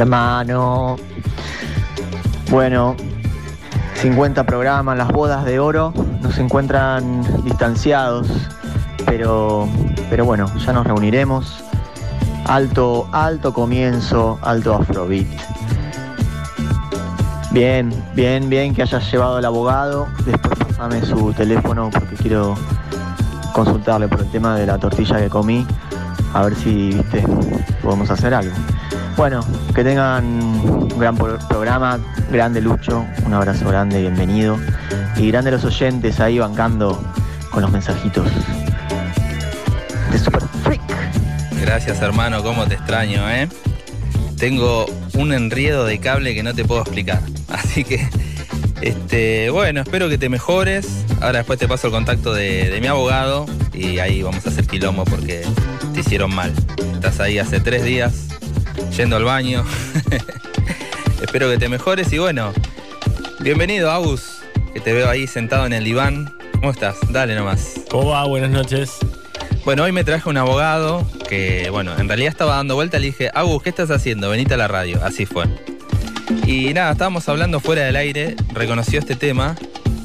Hermano. 0.04 0.96
Bueno, 2.50 2.94
50 3.94 4.44
programas, 4.44 4.98
las 4.98 5.08
bodas 5.08 5.46
de 5.46 5.58
oro 5.58 5.94
nos 6.20 6.36
encuentran 6.36 7.22
distanciados, 7.42 8.28
pero, 9.06 9.66
pero 10.10 10.26
bueno, 10.26 10.44
ya 10.58 10.74
nos 10.74 10.86
reuniremos. 10.86 11.64
Alto, 12.44 13.08
alto 13.12 13.54
comienzo, 13.54 14.38
alto 14.42 14.74
afrobeat. 14.74 15.26
Bien, 17.52 17.90
bien, 18.14 18.50
bien 18.50 18.74
que 18.74 18.82
hayas 18.82 19.10
llevado 19.10 19.38
al 19.38 19.44
abogado. 19.46 20.06
Después 20.26 20.58
pasame 20.58 21.00
su 21.00 21.32
teléfono 21.32 21.88
porque 21.90 22.14
quiero 22.16 22.56
consultarle 23.54 24.06
por 24.08 24.20
el 24.20 24.30
tema 24.30 24.54
de 24.54 24.66
la 24.66 24.76
tortilla 24.76 25.16
que 25.16 25.30
comí. 25.30 25.66
A 26.34 26.42
ver 26.42 26.54
si, 26.56 26.90
viste, 26.90 27.24
podemos 27.82 28.10
hacer 28.10 28.34
algo. 28.34 28.54
Bueno, 29.16 29.40
que 29.74 29.84
tengan 29.84 30.24
un 30.24 30.88
gran 30.98 31.16
pro- 31.16 31.38
programa, 31.48 31.98
grande 32.32 32.60
Lucho, 32.60 33.04
un 33.24 33.34
abrazo 33.34 33.68
grande, 33.68 34.00
bienvenido. 34.00 34.58
Y 35.16 35.28
grande 35.30 35.50
los 35.52 35.64
oyentes 35.64 36.18
ahí 36.20 36.38
bancando 36.38 37.00
con 37.50 37.62
los 37.62 37.70
mensajitos 37.70 38.26
de 40.10 40.18
Super 40.18 40.42
Freak. 40.64 40.82
Gracias 41.60 42.02
hermano, 42.02 42.42
cómo 42.42 42.66
te 42.66 42.74
extraño, 42.74 43.28
¿eh? 43.30 43.48
Tengo 44.36 44.86
un 45.14 45.32
enriedo 45.32 45.86
de 45.86 45.98
cable 46.00 46.34
que 46.34 46.42
no 46.42 46.52
te 46.52 46.64
puedo 46.64 46.80
explicar. 46.82 47.20
Así 47.48 47.84
que, 47.84 48.06
este, 48.80 49.48
bueno, 49.50 49.82
espero 49.82 50.08
que 50.08 50.18
te 50.18 50.28
mejores. 50.28 51.04
Ahora 51.20 51.38
después 51.38 51.58
te 51.60 51.68
paso 51.68 51.86
el 51.86 51.92
contacto 51.92 52.34
de, 52.34 52.68
de 52.68 52.80
mi 52.80 52.88
abogado 52.88 53.46
y 53.72 54.00
ahí 54.00 54.22
vamos 54.22 54.44
a 54.44 54.48
hacer 54.50 54.66
quilombo 54.66 55.04
porque 55.04 55.42
te 55.94 56.00
hicieron 56.00 56.34
mal. 56.34 56.52
Estás 56.94 57.20
ahí 57.20 57.38
hace 57.38 57.60
tres 57.60 57.84
días 57.84 58.26
yendo 58.96 59.16
al 59.16 59.24
baño. 59.24 59.64
espero 61.22 61.50
que 61.50 61.58
te 61.58 61.68
mejores 61.68 62.12
y 62.12 62.18
bueno, 62.18 62.52
bienvenido 63.40 63.90
Agus, 63.90 64.38
que 64.72 64.80
te 64.80 64.92
veo 64.92 65.08
ahí 65.08 65.26
sentado 65.26 65.66
en 65.66 65.72
el 65.72 65.84
diván. 65.84 66.32
¿Cómo 66.52 66.70
estás? 66.70 66.96
Dale 67.10 67.34
nomás. 67.34 67.80
¿Cómo 67.90 68.10
va? 68.10 68.24
Buenas 68.24 68.50
noches. 68.50 68.98
Bueno, 69.64 69.82
hoy 69.82 69.92
me 69.92 70.04
traje 70.04 70.28
un 70.28 70.36
abogado 70.36 71.04
que, 71.28 71.68
bueno, 71.70 71.98
en 71.98 72.06
realidad 72.08 72.30
estaba 72.30 72.56
dando 72.56 72.76
vuelta. 72.76 72.98
Le 72.98 73.06
dije, 73.06 73.30
Agus, 73.34 73.62
¿qué 73.62 73.70
estás 73.70 73.90
haciendo? 73.90 74.30
Venite 74.30 74.54
a 74.54 74.56
la 74.56 74.68
radio. 74.68 75.02
Así 75.04 75.26
fue. 75.26 75.46
Y 76.46 76.72
nada, 76.72 76.92
estábamos 76.92 77.28
hablando 77.28 77.60
fuera 77.60 77.82
del 77.82 77.96
aire, 77.96 78.36
reconoció 78.52 79.00
este 79.00 79.16
tema 79.16 79.56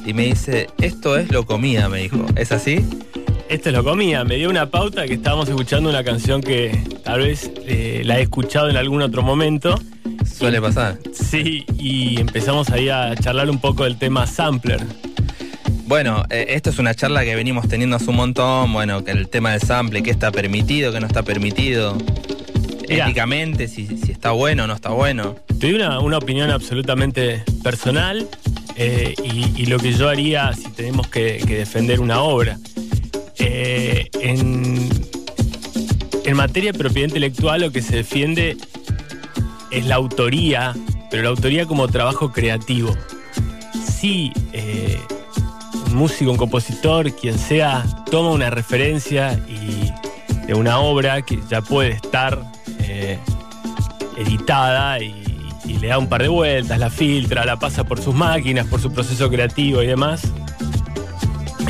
y 0.06 0.14
me 0.14 0.24
dice, 0.24 0.68
esto 0.80 1.18
es 1.18 1.32
lo 1.32 1.46
comida, 1.46 1.90
me 1.90 2.00
dijo. 2.00 2.26
¿Es 2.36 2.52
así? 2.52 2.84
Esto 3.50 3.70
es 3.70 3.76
lo 3.76 3.84
comía. 3.84 4.24
Me 4.24 4.36
dio 4.36 4.48
una 4.50 4.70
pauta 4.70 5.08
que 5.08 5.16
estábamos 5.16 5.50
escuchando 5.50 5.90
una 5.90 6.04
canción 6.04 6.40
que 6.42 6.80
tal 7.04 7.22
vez 7.22 7.52
eh, 7.66 8.04
la 8.06 8.20
he 8.20 8.22
escuchado 8.22 8.70
en 8.70 8.78
algún 8.78 9.02
otro 9.02 9.24
momento. 9.24 9.76
Suele 10.24 10.62
pasar. 10.62 11.00
Sí, 11.14 11.66
y 11.80 12.20
empezamos 12.20 12.70
ahí 12.70 12.90
a 12.90 13.16
charlar 13.16 13.50
un 13.50 13.60
poco 13.60 13.86
del 13.86 13.98
tema 13.98 14.28
sampler. 14.28 14.80
Bueno, 15.88 16.24
eh, 16.30 16.46
esto 16.50 16.70
es 16.70 16.78
una 16.78 16.94
charla 16.94 17.24
que 17.24 17.36
venimos 17.36 17.68
teniendo 17.68 17.96
hace 17.96 18.12
un 18.12 18.18
montón, 18.18 18.72
bueno, 18.72 19.04
que 19.04 19.10
el 19.12 19.28
tema 19.28 19.52
del 19.54 19.62
sample, 19.62 20.04
qué 20.04 20.12
está 20.12 20.32
permitido, 20.32 20.94
qué 20.94 21.00
no 21.00 21.08
está 21.08 21.24
permitido, 21.24 21.98
Mirá. 22.88 23.06
éticamente, 23.06 23.68
si, 23.68 23.88
si 23.98 24.12
está 24.12 24.30
bueno 24.30 24.66
o 24.66 24.68
no 24.68 24.76
está 24.76 24.90
bueno. 24.92 25.36
Te 25.60 25.72
doy 25.72 25.74
una, 25.74 26.00
una 26.00 26.20
opinión 26.20 26.52
absolutamente 26.52 27.44
personal 27.64 28.28
eh, 28.76 29.16
y, 29.24 29.64
y 29.64 29.66
lo 29.66 29.80
que 29.80 29.92
yo 29.94 30.08
haría 30.08 30.54
si 30.54 30.70
tenemos 30.74 31.08
que, 31.08 31.42
que 31.48 31.58
defender 31.58 32.00
una 32.00 32.22
obra. 32.22 32.60
Eh, 33.40 34.10
en, 34.22 34.90
materia 36.36 36.72
de 36.72 36.78
propiedad 36.78 37.10
intelectual 37.10 37.60
lo 37.62 37.72
que 37.72 37.82
se 37.82 37.98
defiende 37.98 38.56
es 39.72 39.86
la 39.86 39.96
autoría, 39.96 40.74
pero 41.12 41.24
la 41.24 41.30
autoría 41.30 41.66
como 41.66 41.88
trabajo 41.90 42.32
creativo. 42.32 42.96
Si 43.84 44.32
eh, 44.54 45.00
un 45.88 45.96
músico, 45.96 46.32
un 46.32 46.38
compositor, 46.38 47.14
quien 47.14 47.38
sea, 47.38 47.84
toma 48.10 48.32
una 48.32 48.50
referencia 48.50 49.38
de 50.48 50.54
una 50.54 50.80
obra 50.80 51.24
que 51.24 51.40
ya 51.50 51.62
puede 51.62 51.90
estar 51.90 52.42
eh, 52.80 53.20
editada 54.18 55.00
y 55.02 55.30
le 55.80 55.88
da 55.88 55.98
un 55.98 56.08
par 56.08 56.22
de 56.22 56.30
vueltas, 56.30 56.80
la 56.80 56.90
filtra, 56.90 57.46
la 57.46 57.58
pasa 57.58 57.84
por 57.84 58.02
sus 58.02 58.16
máquinas, 58.16 58.68
por 58.68 58.80
su 58.80 58.92
proceso 58.92 59.30
creativo 59.30 59.82
y 59.82 59.88
demás. 59.88 60.22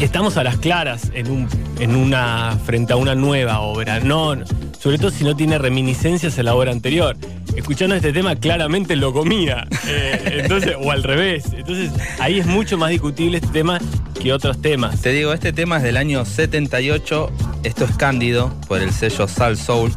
Estamos 0.02 0.38
a 0.38 0.44
las 0.46 0.56
claras 0.58 1.12
en, 1.14 1.30
un, 1.30 1.48
en 1.80 1.96
una, 1.96 2.58
frente 2.66 2.94
a 2.94 2.96
una 2.96 3.16
nueva 3.16 3.60
obra, 3.60 4.00
no, 4.00 4.34
sobre 4.80 4.98
todo 4.98 5.12
si 5.12 5.26
no 5.26 5.36
tiene 5.36 5.58
reminiscencias 5.58 6.40
a 6.40 6.44
la 6.44 6.56
obra 6.56 6.72
anterior. 6.72 7.18
Escuchando 7.54 7.96
este 7.96 8.14
tema 8.14 8.38
claramente 8.38 8.96
lo 8.96 9.12
comía, 9.12 9.68
eh, 9.88 10.40
entonces, 10.44 10.76
o 10.80 10.92
al 10.92 11.04
revés. 11.04 11.48
Entonces 11.52 11.92
ahí 12.20 12.40
es 12.40 12.46
mucho 12.46 12.78
más 12.78 12.92
discutible 12.92 13.40
este 13.40 13.50
tema 13.50 13.78
que 14.22 14.32
otros 14.32 14.62
temas. 14.62 15.02
Te 15.02 15.12
digo, 15.12 15.34
este 15.34 15.52
tema 15.52 15.78
es 15.78 15.84
del 15.84 15.98
año 15.98 16.24
78, 16.24 17.32
esto 17.64 17.84
es 17.84 17.92
Cándido, 17.98 18.54
por 18.70 18.82
el 18.82 18.94
sello 18.94 19.28
Sal 19.28 19.58
Soul. 19.58 19.92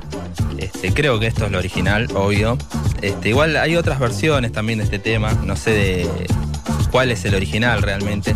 Este, 0.58 0.92
creo 0.92 1.20
que 1.20 1.28
esto 1.28 1.46
es 1.46 1.52
lo 1.52 1.58
original, 1.58 2.08
obvio. 2.14 2.58
Este, 3.02 3.28
igual 3.28 3.56
hay 3.56 3.76
otras 3.76 4.00
versiones 4.00 4.50
también 4.50 4.80
de 4.80 4.84
este 4.84 4.98
tema, 4.98 5.32
no 5.44 5.54
sé 5.54 5.70
de 5.70 6.08
cuál 6.90 7.12
es 7.12 7.24
el 7.24 7.36
original 7.36 7.82
realmente. 7.82 8.34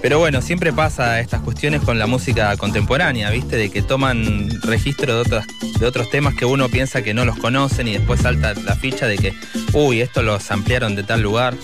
Pero 0.00 0.18
bueno, 0.20 0.40
siempre 0.42 0.72
pasa 0.72 1.18
estas 1.20 1.40
cuestiones 1.42 1.80
con 1.82 1.98
la 1.98 2.06
música 2.06 2.56
contemporánea, 2.56 3.30
¿viste? 3.30 3.56
De 3.56 3.68
que 3.70 3.82
toman 3.82 4.48
registro 4.62 5.14
de, 5.14 5.20
otras, 5.20 5.46
de 5.80 5.86
otros 5.86 6.08
temas 6.10 6.34
que 6.34 6.44
uno 6.44 6.68
piensa 6.68 7.02
que 7.02 7.14
no 7.14 7.24
los 7.24 7.36
conocen 7.38 7.88
y 7.88 7.94
después 7.94 8.20
salta 8.20 8.54
la 8.54 8.76
ficha 8.76 9.06
de 9.06 9.18
que, 9.18 9.34
uy, 9.72 10.00
esto 10.00 10.22
lo 10.22 10.38
ampliaron 10.50 10.94
de 10.94 11.02
tal 11.02 11.20
lugar. 11.22 11.54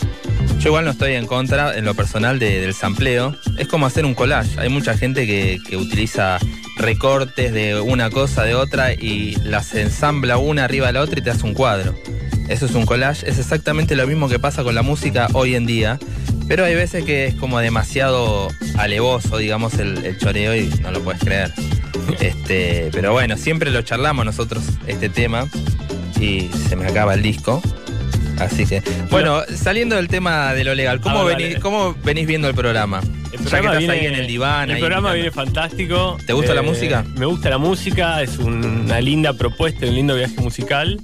Yo 0.59 0.71
igual 0.71 0.85
no 0.85 0.91
estoy 0.91 1.13
en 1.13 1.27
contra, 1.27 1.77
en 1.77 1.85
lo 1.85 1.95
personal, 1.95 2.39
de- 2.41 2.61
del 2.61 2.75
sampleo. 2.75 3.37
Es 3.57 3.69
como 3.69 3.87
hacer 3.87 4.05
un 4.05 4.15
collage. 4.15 4.59
Hay 4.59 4.69
mucha 4.69 4.97
gente 4.97 5.27
que, 5.27 5.59
que 5.69 5.77
utiliza 5.77 6.39
recortes 6.77 7.53
de 7.53 7.81
una 7.81 8.11
cosa, 8.11 8.43
de 8.43 8.55
otra, 8.57 8.93
y 8.95 9.37
las 9.45 9.75
ensambla 9.75 10.39
una 10.39 10.65
arriba 10.65 10.89
de 10.89 10.95
la 10.95 11.03
otra 11.03 11.21
y 11.21 11.23
te 11.23 11.31
hace 11.31 11.45
un 11.47 11.55
cuadro. 11.55 11.95
Eso 12.49 12.67
es 12.67 12.75
un 12.75 12.87
collage. 12.87 13.29
Es 13.29 13.39
exactamente 13.39 13.97
lo 13.97 14.07
mismo 14.07 14.29
que 14.29 14.39
pasa 14.39 14.63
con 14.63 14.75
la 14.75 14.83
música 14.83 15.29
hoy 15.33 15.55
en 15.55 15.67
día. 15.67 15.99
Pero 16.47 16.65
hay 16.65 16.75
veces 16.75 17.05
que 17.05 17.25
es 17.27 17.35
como 17.37 17.59
demasiado 17.59 18.49
alevoso, 18.77 19.39
digamos, 19.39 19.75
el, 19.79 20.05
el 20.05 20.19
choreo 20.19 20.55
y 20.55 20.69
no 20.83 20.91
lo 20.91 21.01
puedes 21.03 21.21
creer. 21.23 21.53
Este, 22.21 22.91
pero 22.93 23.13
bueno, 23.13 23.39
siempre 23.39 23.71
lo 23.71 23.81
charlamos 23.81 24.27
nosotros, 24.27 24.63
este 24.87 25.09
tema, 25.09 25.49
y 26.21 26.51
se 26.69 26.77
me 26.77 26.87
acaba 26.87 27.15
el 27.15 27.23
disco. 27.23 27.63
Así 28.39 28.67
que, 28.67 28.83
bueno, 29.11 29.41
saliendo 29.57 29.97
del 29.97 30.09
tema 30.09 30.53
de 30.53 30.65
lo 30.65 30.75
legal, 30.75 31.01
¿cómo, 31.01 31.21
Ah, 31.21 31.25
venís, 31.25 31.59
cómo 31.61 31.95
venís 32.05 32.27
viendo 32.27 32.47
el 32.49 32.55
programa? 32.55 33.01
El 33.01 33.07
ya 33.07 33.31
que 33.31 33.39
programa 33.39 33.71
estás 33.71 33.79
viene, 33.79 33.93
ahí 33.95 34.07
en 34.07 34.15
el 34.17 34.27
diván. 34.27 34.69
el 34.69 34.77
ahí 34.77 34.81
programa 34.83 35.15
mirando. 35.15 35.15
viene 35.15 35.31
fantástico. 35.31 36.17
Eh, 36.21 36.25
¿Te 36.27 36.33
gusta 36.35 36.53
la 36.55 36.63
música? 36.63 37.05
Me 37.17 37.25
gusta 37.25 37.49
la 37.49 37.59
música, 37.59 38.21
es 38.23 38.37
una 38.39 39.01
linda 39.01 39.33
propuesta, 39.33 39.87
un 39.87 39.95
lindo 39.95 40.15
viaje 40.17 40.39
musical. 40.43 41.01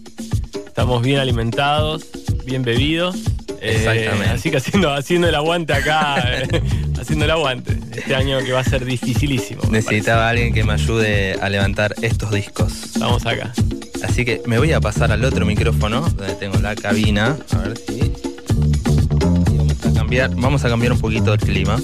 Estamos 0.80 1.02
bien 1.02 1.18
alimentados, 1.18 2.06
bien 2.46 2.62
bebidos. 2.62 3.14
Eh, 3.60 3.76
Exactamente. 3.76 4.30
así 4.30 4.50
que 4.50 4.56
haciendo, 4.56 4.90
haciendo 4.90 5.28
el 5.28 5.34
aguante 5.34 5.74
acá, 5.74 6.24
eh, 6.26 6.62
haciendo 6.98 7.26
el 7.26 7.30
aguante. 7.32 7.78
Este 7.94 8.14
año 8.14 8.38
que 8.38 8.52
va 8.52 8.60
a 8.60 8.64
ser 8.64 8.86
dificilísimo. 8.86 9.60
Necesitaba 9.70 10.30
alguien 10.30 10.54
que 10.54 10.64
me 10.64 10.72
ayude 10.72 11.34
a 11.34 11.50
levantar 11.50 11.94
estos 12.00 12.30
discos. 12.30 12.92
Vamos 12.98 13.26
acá. 13.26 13.52
Así 14.02 14.24
que 14.24 14.40
me 14.46 14.56
voy 14.58 14.72
a 14.72 14.80
pasar 14.80 15.12
al 15.12 15.22
otro 15.22 15.44
micrófono, 15.44 16.00
donde 16.00 16.34
tengo 16.36 16.58
la 16.60 16.74
cabina. 16.74 17.36
A 17.52 17.58
ver 17.58 17.76
si. 17.76 17.98
y 17.98 18.12
Vamos 19.58 19.84
a 19.84 19.92
cambiar, 19.92 20.34
vamos 20.34 20.64
a 20.64 20.70
cambiar 20.70 20.92
un 20.94 20.98
poquito 20.98 21.34
el 21.34 21.40
clima. 21.40 21.78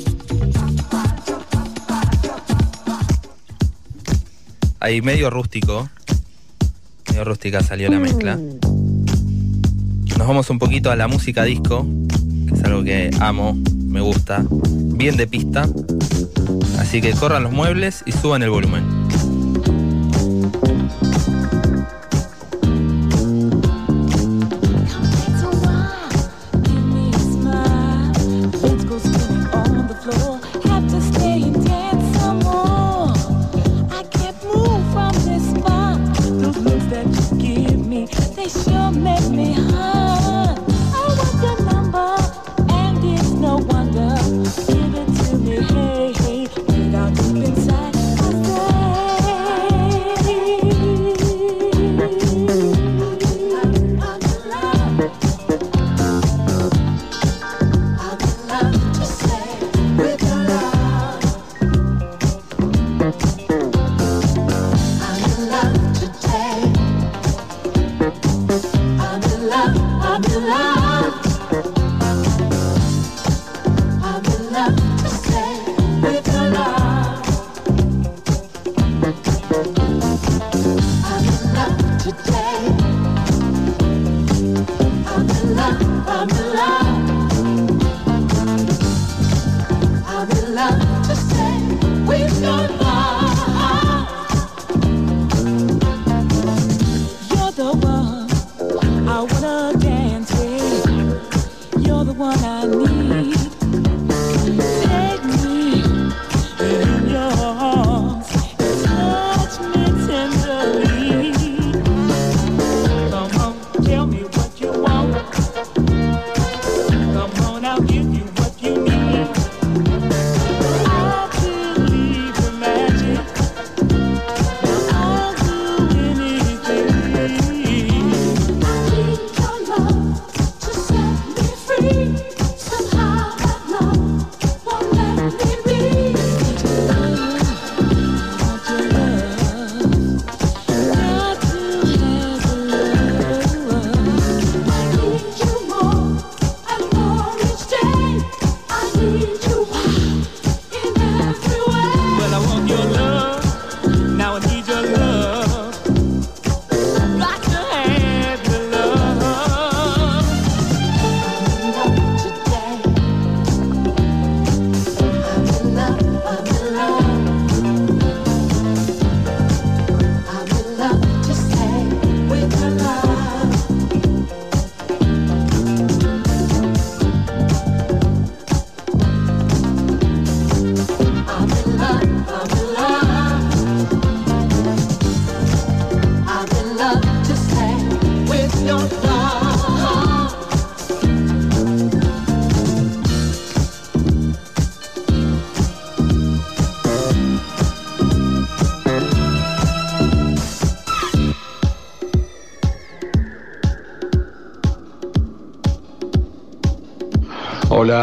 Ahí 4.81 5.03
medio 5.03 5.29
rústico. 5.29 5.91
Medio 7.11 7.25
rústica 7.25 7.63
salió 7.63 7.91
la 7.91 7.99
mezcla. 7.99 8.39
Nos 10.17 10.27
vamos 10.27 10.49
un 10.51 10.59
poquito 10.59 10.91
a 10.91 10.97
la 10.97 11.09
música 11.09 11.45
disco, 11.45 11.87
que 12.49 12.55
es 12.55 12.65
algo 12.65 12.83
que 12.83 13.11
amo, 13.21 13.55
me 13.87 14.01
gusta. 14.01 14.45
Bien 14.51 15.17
de 15.17 15.27
pista. 15.27 15.69
Así 16.79 17.01
que 17.01 17.13
corran 17.13 17.43
los 17.43 17.53
muebles 17.53 18.03
y 18.07 18.13
suban 18.13 18.43
el 18.43 18.51
volumen. 18.51 18.96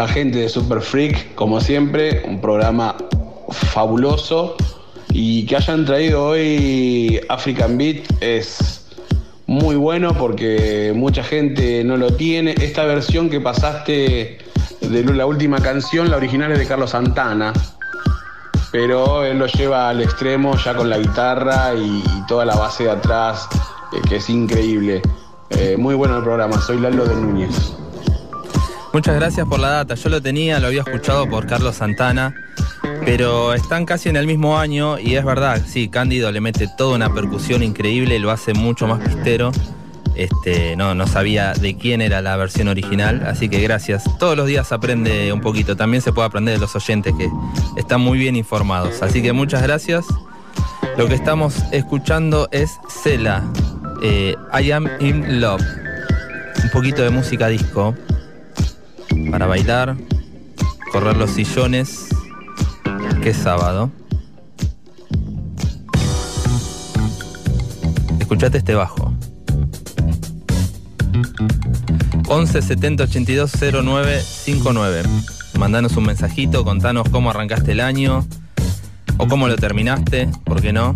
Gente 0.08 0.40
de 0.40 0.50
Super 0.50 0.82
Freak, 0.82 1.36
como 1.36 1.62
siempre, 1.62 2.24
un 2.28 2.40
programa 2.42 2.96
fabuloso 3.50 4.56
y 5.12 5.46
que 5.46 5.56
hayan 5.56 5.86
traído 5.86 6.26
hoy 6.26 7.20
African 7.30 7.78
Beat 7.78 8.04
es 8.22 8.88
muy 9.46 9.76
bueno 9.76 10.14
porque 10.18 10.92
mucha 10.96 11.24
gente 11.24 11.84
no 11.84 11.98
lo 11.98 12.14
tiene. 12.14 12.56
Esta 12.60 12.86
versión 12.86 13.30
que 13.30 13.40
pasaste 13.40 14.40
de 14.82 15.04
la 15.14 15.26
última 15.26 15.60
canción, 15.60 16.10
la 16.10 16.18
original 16.18 16.52
es 16.52 16.60
de 16.60 16.66
Carlos 16.66 16.92
Santana, 16.92 17.54
pero 18.72 19.24
él 19.24 19.38
lo 19.38 19.48
lleva 19.48 19.90
al 19.90 20.02
extremo 20.02 20.58
ya 20.58 20.74
con 20.74 20.90
la 20.90 20.98
guitarra 20.98 21.74
y, 21.76 22.00
y 22.00 22.26
toda 22.28 22.46
la 22.46 22.56
base 22.56 22.86
de 22.86 22.92
atrás, 22.92 23.48
eh, 23.92 24.02
que 24.08 24.16
es 24.18 24.30
increíble. 24.30 25.02
Eh, 25.52 25.76
muy 25.78 25.94
bueno 25.94 26.18
el 26.18 26.24
programa, 26.24 26.60
soy 26.60 26.80
Lalo 26.80 27.06
de 27.06 27.16
Núñez. 27.16 27.74
Muchas 28.94 29.16
gracias 29.16 29.48
por 29.48 29.60
la 29.60 29.70
data. 29.70 29.96
Yo 29.96 30.08
lo 30.10 30.22
tenía, 30.22 30.60
lo 30.60 30.68
había 30.68 30.82
escuchado 30.82 31.28
por 31.28 31.48
Carlos 31.48 31.78
Santana, 31.78 32.36
pero 33.04 33.56
están 33.56 33.88
casi 33.88 34.10
en 34.10 34.16
el 34.18 34.28
mismo 34.28 34.60
año 34.60 35.00
y 35.00 35.16
es 35.16 35.26
verdad, 35.26 35.60
sí, 35.66 35.90
Cándido 35.90 36.32
le 36.32 36.40
mete 36.42 36.70
toda 36.78 36.96
una 36.96 37.12
percusión 37.12 37.64
increíble, 37.64 38.20
lo 38.20 38.30
hace 38.30 38.54
mucho 38.54 38.86
más 38.86 39.00
pistero. 39.00 39.52
Este, 40.16 40.76
no, 40.76 40.94
no 40.94 41.08
sabía 41.08 41.54
de 41.54 41.76
quién 41.76 42.02
era 42.02 42.22
la 42.22 42.38
versión 42.38 42.68
original, 42.68 43.24
así 43.26 43.50
que 43.50 43.60
gracias. 43.62 44.04
Todos 44.20 44.38
los 44.38 44.46
días 44.46 44.72
aprende 44.72 45.34
un 45.34 45.42
poquito, 45.42 45.76
también 45.76 46.04
se 46.04 46.14
puede 46.14 46.28
aprender 46.28 46.54
de 46.54 46.60
los 46.60 46.76
oyentes 46.76 47.16
que 47.18 47.28
están 47.76 48.00
muy 48.00 48.20
bien 48.20 48.36
informados. 48.36 49.02
Así 49.02 49.24
que 49.24 49.34
muchas 49.34 49.64
gracias. 49.64 50.06
Lo 50.98 51.08
que 51.08 51.16
estamos 51.16 51.56
escuchando 51.72 52.48
es 52.52 52.70
Cela, 52.90 53.44
eh, 54.04 54.36
I 54.54 54.72
Am 54.72 54.88
in 55.00 55.42
Love. 55.42 55.64
Un 56.64 56.70
poquito 56.70 57.02
de 57.02 57.10
música 57.10 57.48
disco 57.48 57.96
para 59.32 59.46
bailar, 59.48 59.96
correr 60.92 61.18
los 61.18 61.32
sillones, 61.32 62.08
que 63.22 63.30
es 63.30 63.38
sábado. 63.38 63.92
Escuchate 68.20 68.58
este 68.58 68.76
bajo. 68.76 69.14
11 72.28 72.62
70 72.62 73.04
82 73.04 73.52
09 73.84 74.22
59. 74.22 75.04
Mandanos 75.60 75.96
un 75.98 76.06
mensajito, 76.06 76.64
contanos 76.64 77.08
cómo 77.10 77.30
arrancaste 77.30 77.74
el 77.74 77.80
año 77.80 78.26
o 79.18 79.28
cómo 79.28 79.48
lo 79.48 79.56
terminaste, 79.56 80.30
¿por 80.44 80.62
qué 80.62 80.74
no? 80.74 80.96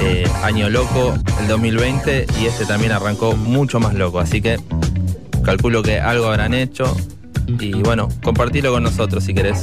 Eh, 0.00 0.28
año 0.42 0.68
loco, 0.68 1.14
el 1.40 1.48
2020, 1.48 2.26
y 2.40 2.46
este 2.46 2.66
también 2.66 2.92
arrancó 2.92 3.36
mucho 3.36 3.80
más 3.80 3.94
loco, 3.94 4.18
así 4.18 4.42
que 4.42 4.60
calculo 5.44 5.82
que 5.82 6.00
algo 6.00 6.26
habrán 6.26 6.54
hecho. 6.54 6.96
Y 7.46 7.72
bueno, 7.74 8.08
compartilo 8.22 8.72
con 8.72 8.82
nosotros 8.82 9.22
si 9.24 9.34
querés. 9.34 9.62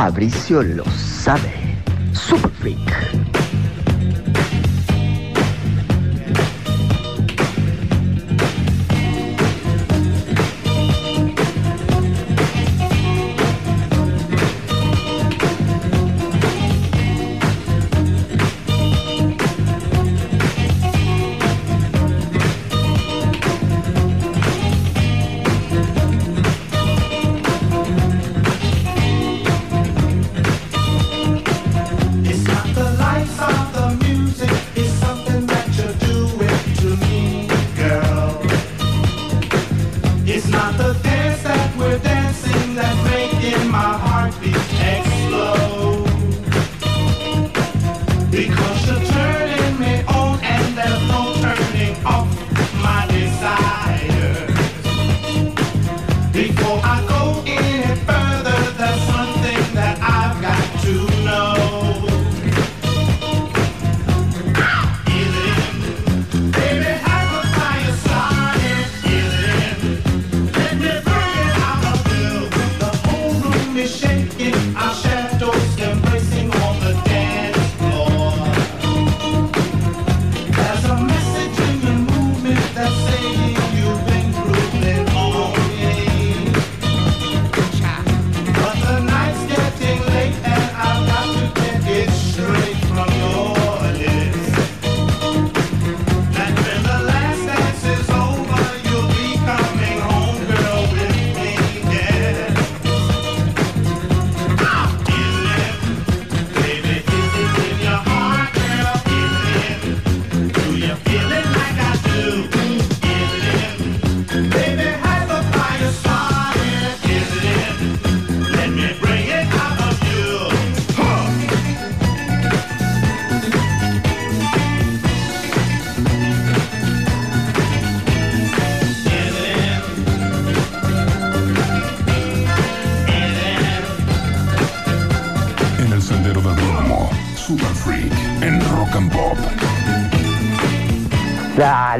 Fabricio 0.00 0.62
lo 0.62 0.84
sabe. 0.96 1.59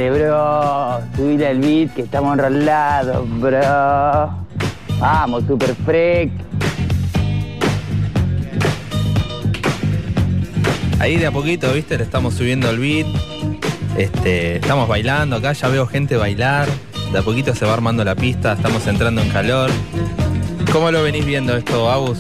Bro. 0.09 1.01
Subile 1.15 1.51
el 1.51 1.59
beat 1.59 1.95
que 1.95 2.03
estamos 2.03 2.33
enrolados, 2.33 3.29
bro. 3.39 4.31
Vamos, 4.99 5.45
super 5.47 5.75
freak. 5.85 6.31
Ahí 10.99 11.17
de 11.17 11.27
a 11.27 11.31
poquito, 11.31 11.73
viste, 11.73 11.99
le 11.99 12.05
estamos 12.05 12.35
subiendo 12.35 12.71
el 12.71 12.79
beat. 12.79 13.07
Este, 13.99 14.57
estamos 14.57 14.89
bailando 14.89 15.37
acá, 15.37 15.53
ya 15.53 15.69
veo 15.69 15.87
gente 15.87 16.17
bailar. 16.17 16.69
De 17.13 17.19
a 17.19 17.23
poquito 17.23 17.55
se 17.55 17.67
va 17.67 17.75
armando 17.75 18.05
la 18.05 18.15
pista, 18.15 18.55
estamos 18.55 18.87
entrando 18.87 19.21
en 19.21 19.29
calor. 19.31 19.71
¿Cómo 20.73 20.91
lo 20.91 21.03
venís 21.03 21.27
viendo 21.27 21.57
esto, 21.57 21.91
Abus? 21.91 22.19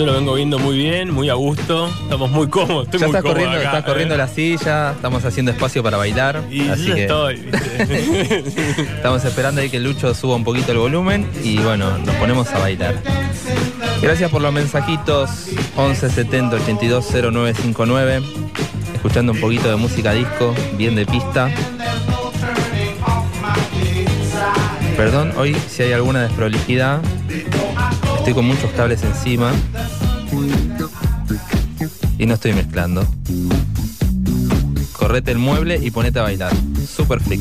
Yo 0.00 0.06
lo 0.06 0.14
vengo 0.14 0.32
viendo 0.32 0.58
muy 0.58 0.78
bien, 0.78 1.12
muy 1.12 1.28
a 1.28 1.34
gusto. 1.34 1.86
Estamos 2.04 2.30
muy 2.30 2.48
cómodos. 2.48 2.86
Estoy 2.86 3.00
ya 3.00 3.06
muy 3.06 3.16
estás 3.16 3.22
cómodo 3.22 3.34
corriendo, 3.34 3.58
acá, 3.58 3.66
estás 3.66 3.84
corriendo 3.84 4.14
¿eh? 4.14 4.16
la 4.16 4.28
silla, 4.28 4.92
estamos 4.92 5.22
haciendo 5.26 5.52
espacio 5.52 5.82
para 5.82 5.98
bailar. 5.98 6.42
Y 6.50 6.70
así 6.70 6.86
ya 6.86 6.94
que 6.94 7.02
estoy, 7.02 7.36
¿viste? 7.36 8.38
estamos 8.96 9.22
esperando 9.26 9.60
ahí 9.60 9.68
que 9.68 9.78
Lucho 9.78 10.14
suba 10.14 10.36
un 10.36 10.44
poquito 10.44 10.72
el 10.72 10.78
volumen 10.78 11.28
y 11.44 11.58
bueno, 11.58 11.98
nos 11.98 12.14
ponemos 12.14 12.48
a 12.48 12.60
bailar. 12.60 12.94
Gracias 14.00 14.30
por 14.30 14.40
los 14.40 14.54
mensajitos 14.54 15.48
11 15.76 16.08
70 16.08 16.56
82 16.56 17.04
0959. 17.04 18.22
Escuchando 18.94 19.32
un 19.32 19.40
poquito 19.40 19.68
de 19.68 19.76
música 19.76 20.14
disco, 20.14 20.54
bien 20.78 20.94
de 20.94 21.04
pista. 21.04 21.50
Perdón, 24.96 25.34
hoy 25.36 25.54
si 25.68 25.82
hay 25.82 25.92
alguna 25.92 26.22
desprolijidad, 26.22 27.02
estoy 28.16 28.32
con 28.32 28.46
muchos 28.46 28.70
cables 28.70 29.02
encima 29.02 29.52
y 32.20 32.26
no 32.26 32.34
estoy 32.34 32.52
mezclando. 32.52 33.06
Correte 34.92 35.30
el 35.30 35.38
mueble 35.38 35.78
y 35.82 35.90
ponete 35.90 36.18
a 36.18 36.22
bailar. 36.22 36.52
Super 36.86 37.18
flick. 37.18 37.40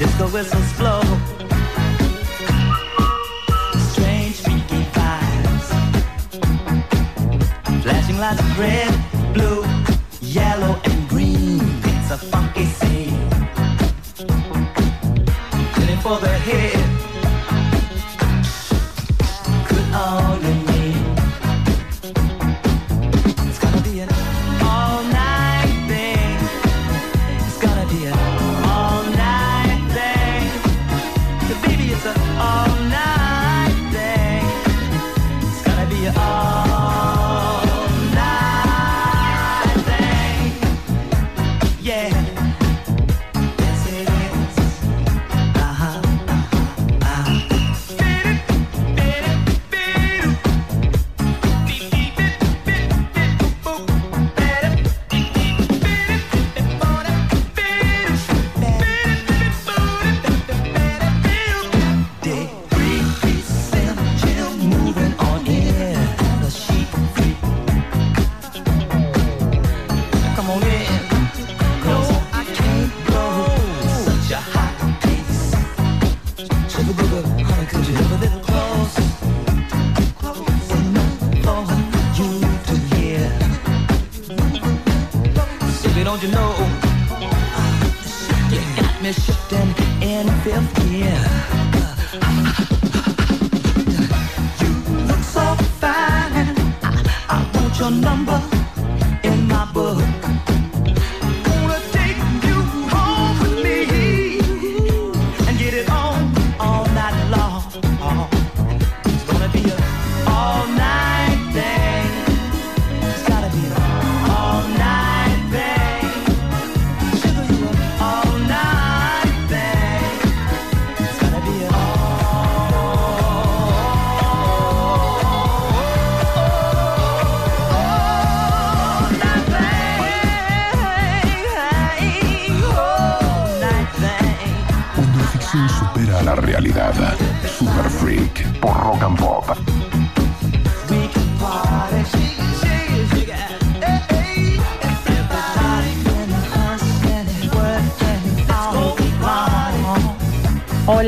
Disco 0.00 0.28
whistles 0.28 0.72
blow. 0.78 1.02
Strange 3.90 4.40
freaky 4.40 4.82
vibes. 4.94 5.68
Flashing 7.82 8.18
lights 8.18 8.40
of 8.40 8.58
red, 8.58 8.94
blue, 9.34 9.62
yellow, 10.22 10.80
and 10.84 11.06
green. 11.10 11.60
It's 11.84 12.12
a 12.12 12.16
funky 12.16 12.64
scene. 12.64 13.12
Heading 15.74 15.98
for 15.98 16.18
the 16.18 16.28
head. 16.48 16.89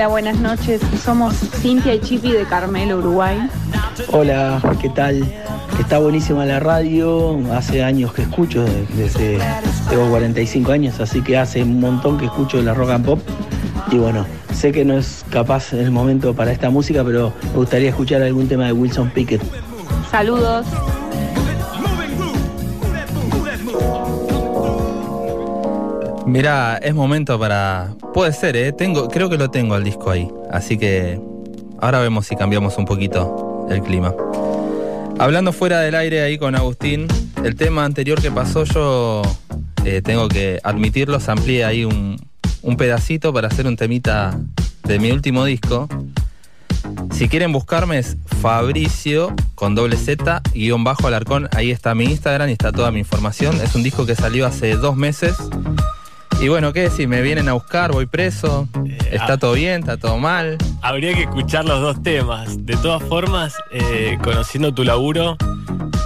Hola, 0.03 0.09
buenas 0.09 0.41
noches. 0.41 0.81
Somos 1.01 1.33
Cintia 1.61 1.95
y 1.95 2.01
Chipi 2.01 2.33
de 2.33 2.45
Carmelo, 2.45 2.99
Uruguay. 2.99 3.39
Hola, 4.11 4.61
¿qué 4.81 4.89
tal? 4.89 5.25
Está 5.79 5.99
buenísima 5.99 6.45
la 6.45 6.59
radio, 6.59 7.39
hace 7.53 7.85
años 7.85 8.13
que 8.13 8.23
escucho, 8.23 8.65
desde 8.97 9.39
tengo 9.89 10.11
45 10.11 10.73
años, 10.73 10.99
así 10.99 11.23
que 11.23 11.39
hace 11.39 11.63
un 11.63 11.79
montón 11.79 12.19
que 12.19 12.25
escucho 12.25 12.61
la 12.63 12.75
rock 12.75 12.91
and 12.91 13.05
pop. 13.05 13.21
Y 13.93 13.99
bueno, 13.99 14.27
sé 14.53 14.73
que 14.73 14.85
no 14.85 14.99
es 14.99 15.25
capaz 15.31 15.73
el 15.73 15.93
momento 15.93 16.35
para 16.35 16.51
esta 16.51 16.69
música, 16.69 17.05
pero 17.05 17.33
me 17.53 17.59
gustaría 17.59 17.91
escuchar 17.91 18.23
algún 18.23 18.49
tema 18.49 18.67
de 18.67 18.73
Wilson 18.73 19.09
Pickett. 19.11 19.41
Saludos. 20.11 20.67
Mirá, 26.33 26.79
es 26.79 26.95
momento 26.95 27.39
para. 27.39 27.95
Puede 28.15 28.33
ser, 28.33 28.57
¿eh? 28.57 28.73
Tengo, 28.73 29.09
creo 29.09 29.29
que 29.29 29.37
lo 29.37 29.51
tengo 29.51 29.75
al 29.75 29.85
disco 29.85 30.11
ahí. 30.11 30.27
Así 30.51 30.79
que 30.79 31.21
ahora 31.79 32.01
vemos 32.01 32.27
si 32.27 32.37
cambiamos 32.37 32.79
un 32.79 32.87
poquito 32.87 33.67
el 33.69 33.83
clima. 33.83 34.15
Hablando 35.19 35.53
fuera 35.53 35.81
del 35.81 35.95
aire 35.95 36.23
ahí 36.23 36.39
con 36.39 36.55
Agustín, 36.55 37.07
el 37.45 37.55
tema 37.55 37.85
anterior 37.85 38.19
que 38.19 38.31
pasó 38.31 38.65
yo 38.65 39.21
eh, 39.85 40.01
tengo 40.03 40.29
que 40.29 40.59
admitirlo, 40.65 41.19
amplié 41.27 41.67
ahí 41.67 41.85
un, 41.85 42.17
un 42.63 42.77
pedacito 42.79 43.31
para 43.35 43.49
hacer 43.49 43.67
un 43.67 43.77
temita 43.77 44.35
de 44.85 44.99
mi 44.99 45.11
último 45.11 45.45
disco. 45.45 45.87
Si 47.11 47.29
quieren 47.29 47.53
buscarme 47.53 47.99
es 47.99 48.17
Fabricio 48.41 49.35
con 49.55 49.75
doble 49.75 49.99
Z 49.99 50.41
guion 50.55 50.83
bajo 50.83 51.09
alarcón. 51.09 51.51
Ahí 51.55 51.71
está 51.71 51.95
mi 51.95 52.05
Instagram 52.05 52.49
y 52.49 52.53
está 52.53 52.73
toda 52.73 52.91
mi 52.91 53.01
información. 53.01 53.61
Es 53.61 53.75
un 53.75 53.83
disco 53.83 54.07
que 54.07 54.17
salió 54.17 54.47
hace 54.47 54.77
dos 54.77 54.97
meses. 54.97 55.37
Y 56.43 56.49
bueno, 56.49 56.73
¿qué 56.73 56.81
decir? 56.83 57.07
Me 57.07 57.23
vienen 57.23 57.49
a 57.49 57.53
buscar, 57.53 57.93
voy 57.93 58.07
preso. 58.07 58.69
Está 59.13 59.39
todo 59.39 59.53
bien, 59.53 59.81
está 59.81 59.97
todo 59.97 60.19
mal. 60.19 60.59
Habría 60.83 61.15
que 61.15 61.23
escuchar 61.23 61.65
los 61.65 61.81
dos 61.81 62.03
temas. 62.03 62.67
De 62.67 62.77
todas 62.79 63.01
formas, 63.05 63.55
eh, 63.71 64.19
conociendo 64.25 64.75
tu 64.75 64.83
laburo, 64.83 65.37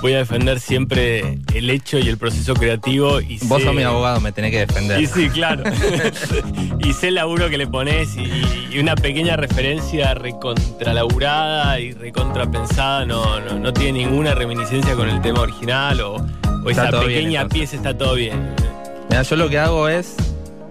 voy 0.03 0.13
a 0.13 0.19
defender 0.19 0.61
siempre 0.61 1.39
el 1.55 1.71
hecho 1.71 1.99
y 1.99 2.07
el 2.11 2.19
proceso 2.19 2.53
creativo. 2.53 3.19
Y 3.23 3.39
Vos 3.45 3.61
sé- 3.61 3.65
sos 3.69 3.75
mi 3.75 3.83
abogado, 3.83 4.21
me 4.21 4.31
tenés 4.31 4.51
que 4.51 4.59
defender. 4.67 5.01
Y 5.01 5.07
sí, 5.07 5.31
claro. 5.31 5.63
y 6.81 6.93
sé 6.93 7.09
el 7.09 7.15
laburo 7.15 7.49
que 7.49 7.57
le 7.57 7.67
pones 7.67 8.15
y, 8.15 8.75
y 8.75 8.79
una 8.79 8.95
pequeña 8.95 9.37
referencia 9.37 10.13
recontralaburada 10.13 11.81
y 11.81 11.93
recontrapensada 11.93 13.07
no, 13.07 13.41
no, 13.41 13.59
no 13.59 13.73
tiene 13.73 14.01
ninguna 14.05 14.35
reminiscencia 14.35 14.95
con 14.97 15.09
el 15.09 15.23
tema 15.23 15.41
original 15.41 15.99
o, 16.03 16.17
o 16.63 16.69
esa 16.71 16.91
bien, 16.91 17.05
pequeña 17.07 17.49
pieza 17.49 17.77
está 17.77 17.97
todo 17.97 18.17
bien. 18.17 18.55
Mira, 19.09 19.23
yo 19.23 19.37
lo 19.37 19.49
que 19.49 19.59
hago 19.59 19.89
es 19.89 20.15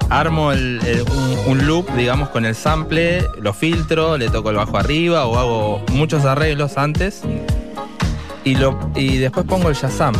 armo 0.09 0.51
el- 0.51 0.79
el- 0.86 1.01
un, 1.01 1.39
un 1.59 1.67
loop, 1.67 1.89
digamos, 1.95 2.29
con 2.29 2.45
el 2.45 2.55
sample, 2.55 3.23
lo 3.41 3.53
filtro, 3.53 4.17
le 4.17 4.29
toco 4.29 4.49
el 4.51 4.55
bajo 4.57 4.77
arriba 4.77 5.25
o 5.25 5.38
hago 5.38 5.81
muchos 5.91 6.25
arreglos 6.25 6.77
antes 6.77 7.21
y, 8.43 8.55
lo, 8.55 8.77
y 8.95 9.17
después 9.17 9.45
pongo 9.47 9.69
el 9.69 9.75
Shazam. 9.75 10.13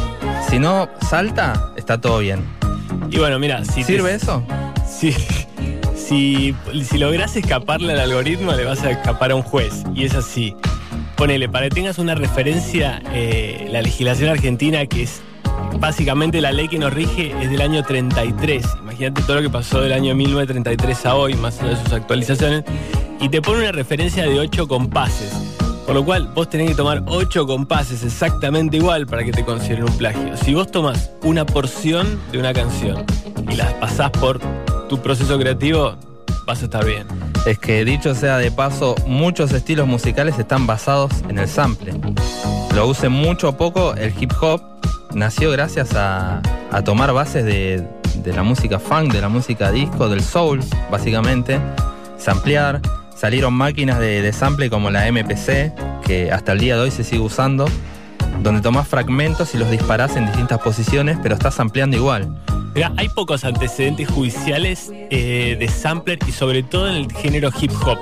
Si 0.49 0.57
no 0.59 0.89
salta, 1.07 1.72
está 1.76 1.99
todo 2.01 2.20
bien. 2.20 2.43
Y 3.11 3.20
bueno, 3.20 3.38
mira, 3.39 3.63
si 3.66 3.82
te- 3.82 3.93
¿Sirve 3.93 4.16
eso? 4.16 4.43
Si, 4.88 5.11
si, 5.95 6.55
si 6.84 6.97
lográs 6.97 7.36
escaparle 7.36 7.93
al 7.93 7.99
algoritmo, 7.99 8.53
le 8.53 8.63
vas 8.66 8.84
a 8.84 8.91
escapar 8.91 9.32
a 9.32 9.36
un 9.36 9.41
juez. 9.43 9.84
Y 9.93 10.05
es 10.05 10.16
así. 10.16 10.55
Ponele, 11.16 11.47
para 11.47 11.70
que 11.70 11.76
tengas 11.76 11.97
una 11.97 12.16
referencia, 12.16 13.01
eh, 13.13 13.68
la 13.72 13.82
legislación 13.82 14.30
argentina, 14.30 14.86
que 14.88 15.03
es 15.03 15.22
básicamente 15.80 16.42
la 16.42 16.52
ley 16.52 16.68
que 16.68 16.80
nos 16.80 16.94
rige, 16.94 17.34
es 17.42 17.50
del 17.50 17.62
año 17.62 17.84
33. 17.84 18.66
Imagínate 18.82 19.22
todo 19.24 19.38
lo 19.38 19.42
que 19.42 19.50
pasó 19.50 19.82
del 19.82 19.94
año 19.94 20.16
1933 20.16 21.06
a 21.06 21.16
hoy, 21.16 21.34
más 21.36 21.60
allá 21.62 21.72
de 21.72 21.84
sus 21.84 21.94
actualizaciones. 21.94 22.64
Y 23.20 23.30
te 23.30 23.42
pone 23.42 23.60
una 23.60 23.72
referencia 23.72 24.24
de 24.24 24.40
8 24.40 24.68
compases. 24.68 25.34
Por 25.86 25.94
lo 25.94 26.04
cual, 26.04 26.28
vos 26.34 26.50
tenés 26.50 26.70
que 26.70 26.76
tomar 26.76 27.04
8 27.06 27.46
compases 27.46 28.04
exactamente 28.04 28.78
igual 28.78 29.06
para 29.06 29.24
que 29.24 29.32
te 29.32 29.46
consideren 29.46 29.84
un 29.84 29.98
plagio. 29.98 30.36
Si 30.38 30.54
vos 30.54 30.72
tomás 30.72 31.12
una 31.24 31.46
porción 31.46 32.20
de 32.32 32.40
una 32.40 32.54
canción 32.54 33.06
y 33.50 33.56
las 33.56 33.74
pasás 33.76 34.10
por 34.12 34.40
tu 34.90 35.00
proceso 35.00 35.38
creativo, 35.38 35.96
vas 36.48 36.62
a 36.62 36.66
estar 36.66 36.86
bien. 36.86 37.06
Es 37.46 37.60
que 37.60 37.86
dicho 37.86 38.16
sea 38.16 38.38
de 38.38 38.50
paso, 38.50 38.96
muchos 39.06 39.52
estilos 39.52 39.88
musicales 39.88 40.40
están 40.40 40.66
basados 40.66 41.12
en 41.30 41.38
el 41.38 41.48
sample. 41.48 41.94
Lo 42.74 42.88
use 42.88 43.08
mucho 43.10 43.50
o 43.50 43.58
poco, 43.58 43.94
el 43.94 44.12
hip 44.20 44.34
hop 44.42 44.62
nació 45.16 45.49
gracias 45.49 45.95
a, 45.95 46.41
a 46.72 46.84
tomar 46.84 47.13
bases 47.13 47.45
de, 47.45 47.88
de 48.24 48.34
la 48.34 48.43
música 48.43 48.80
funk, 48.80 49.13
de 49.13 49.22
la 49.22 49.30
música 49.30 49.72
disco, 49.72 50.09
del 50.09 50.22
soul, 50.22 50.61
básicamente, 50.91 51.59
samplear. 52.18 52.82
Salieron 53.16 53.53
máquinas 53.53 53.97
de, 53.99 54.22
de 54.22 54.34
sample 54.34 54.70
como 54.70 54.91
la 54.91 55.09
MPC, 55.09 55.74
que 56.05 56.32
hasta 56.32 56.51
el 56.51 56.59
día 56.59 56.76
de 56.76 56.82
hoy 56.82 56.91
se 56.91 57.03
sigue 57.03 57.22
usando, 57.22 57.66
donde 58.43 58.61
tomás 58.61 58.88
fragmentos 58.88 59.55
y 59.55 59.57
los 59.57 59.72
disparás 59.72 60.18
en 60.18 60.26
distintas 60.26 60.59
posiciones, 60.59 61.18
pero 61.24 61.36
estás 61.36 61.59
ampliando 61.59 61.95
igual. 61.95 62.36
Mira, 62.76 62.91
hay 62.97 63.07
pocos 63.07 63.45
antecedentes 63.45 64.09
judiciales 64.09 64.91
eh, 65.09 65.55
de 65.57 65.68
sampler 65.70 66.20
y 66.28 66.34
sobre 66.34 66.61
todo 66.61 66.89
en 66.89 66.95
el 66.95 67.11
género 67.13 67.49
hip 67.57 67.72
hop. 67.86 67.97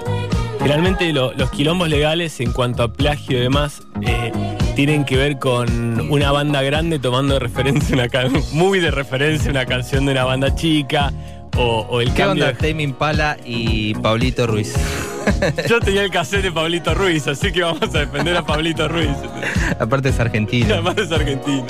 Generalmente 0.64 1.12
lo- 1.12 1.34
los 1.34 1.50
quilombos 1.52 1.90
legales 1.90 2.40
en 2.40 2.52
cuanto 2.54 2.84
a 2.84 2.94
plagio 2.94 3.38
y 3.38 3.42
demás 3.42 3.82
eh, 4.02 4.32
tienen 4.76 5.04
que 5.04 5.18
ver 5.18 5.38
con 5.38 6.10
una 6.10 6.32
banda 6.32 6.62
grande 6.62 7.00
tomando 7.00 7.34
de 7.36 7.40
referencia 7.42 7.94
una 7.94 8.08
can- 8.08 8.32
muy 8.54 8.80
de 8.80 8.90
referencia 8.90 9.52
una 9.52 9.66
canción 9.66 10.06
de 10.06 10.14
una 10.14 10.24
banda 10.24 10.56
chica 10.56 11.12
o, 11.58 11.86
o 11.90 12.00
el 12.02 12.12
¿Qué 12.14 12.24
cambio 12.24 12.46
onda 12.48 12.58
Tame 12.58 12.82
Impala 12.82 13.38
y 13.46 13.94
Pablito 13.96 14.48
Ruiz? 14.48 14.74
Yo 15.70 15.80
tenía 15.82 16.02
el 16.04 16.10
cassette 16.10 16.44
de 16.44 16.52
Pablito 16.52 16.94
Ruiz, 16.94 17.28
así 17.28 17.52
que 17.52 17.62
vamos 17.62 17.84
a 17.94 18.00
defender 18.00 18.36
a 18.38 18.46
Pablito 18.46 18.88
Ruiz. 18.88 19.10
Aparte 19.80 20.10
es 20.10 20.20
argentino. 20.20 20.66
además 20.74 20.96
es 20.98 21.12
argentino. 21.12 21.66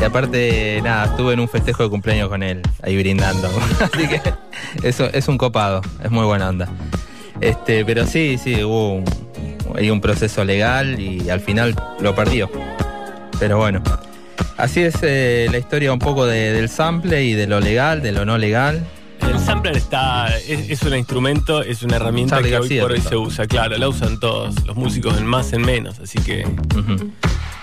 Y 0.00 0.02
aparte, 0.04 0.80
nada, 0.82 1.06
estuve 1.06 1.34
en 1.34 1.40
un 1.40 1.48
festejo 1.48 1.82
de 1.84 1.90
cumpleaños 1.90 2.28
con 2.28 2.42
él, 2.42 2.62
ahí 2.82 2.96
brindando. 2.96 3.48
Así 3.80 4.06
que 4.08 4.20
eso 4.82 5.06
es 5.12 5.28
un 5.28 5.36
copado, 5.38 5.80
es 6.02 6.10
muy 6.10 6.24
buena 6.24 6.48
onda. 6.48 6.68
Este, 7.40 7.84
pero 7.84 8.06
sí, 8.06 8.38
sí, 8.42 8.62
hubo 8.62 8.94
un, 8.94 9.04
hay 9.76 9.90
un 9.90 10.00
proceso 10.00 10.44
legal 10.44 10.98
y 11.00 11.30
al 11.30 11.40
final 11.40 11.74
lo 12.00 12.14
perdió. 12.14 12.50
Pero 13.38 13.58
bueno, 13.58 13.82
así 14.56 14.80
es 14.80 14.96
eh, 15.02 15.46
la 15.50 15.58
historia 15.58 15.92
un 15.92 15.98
poco 16.00 16.26
de- 16.26 16.52
del 16.52 16.68
sample 16.68 17.24
y 17.24 17.34
de 17.34 17.46
lo 17.46 17.60
legal, 17.60 18.02
de 18.02 18.12
lo 18.12 18.24
no 18.24 18.38
legal. 18.38 18.84
El 19.20 19.38
sampler 19.40 19.76
está, 19.76 20.28
es, 20.36 20.70
es 20.70 20.82
un 20.82 20.96
instrumento, 20.96 21.62
es 21.62 21.82
una 21.82 21.96
herramienta 21.96 22.38
que 22.38 22.44
hoy 22.46 22.50
García, 22.52 22.82
por 22.82 22.92
hoy 22.92 23.00
se 23.00 23.16
usa, 23.16 23.46
claro, 23.46 23.76
la 23.76 23.88
usan 23.88 24.18
todos, 24.20 24.54
los 24.66 24.76
músicos 24.76 25.18
en 25.18 25.26
más, 25.26 25.52
en 25.52 25.62
menos, 25.62 25.98
así 26.00 26.18
que. 26.20 26.44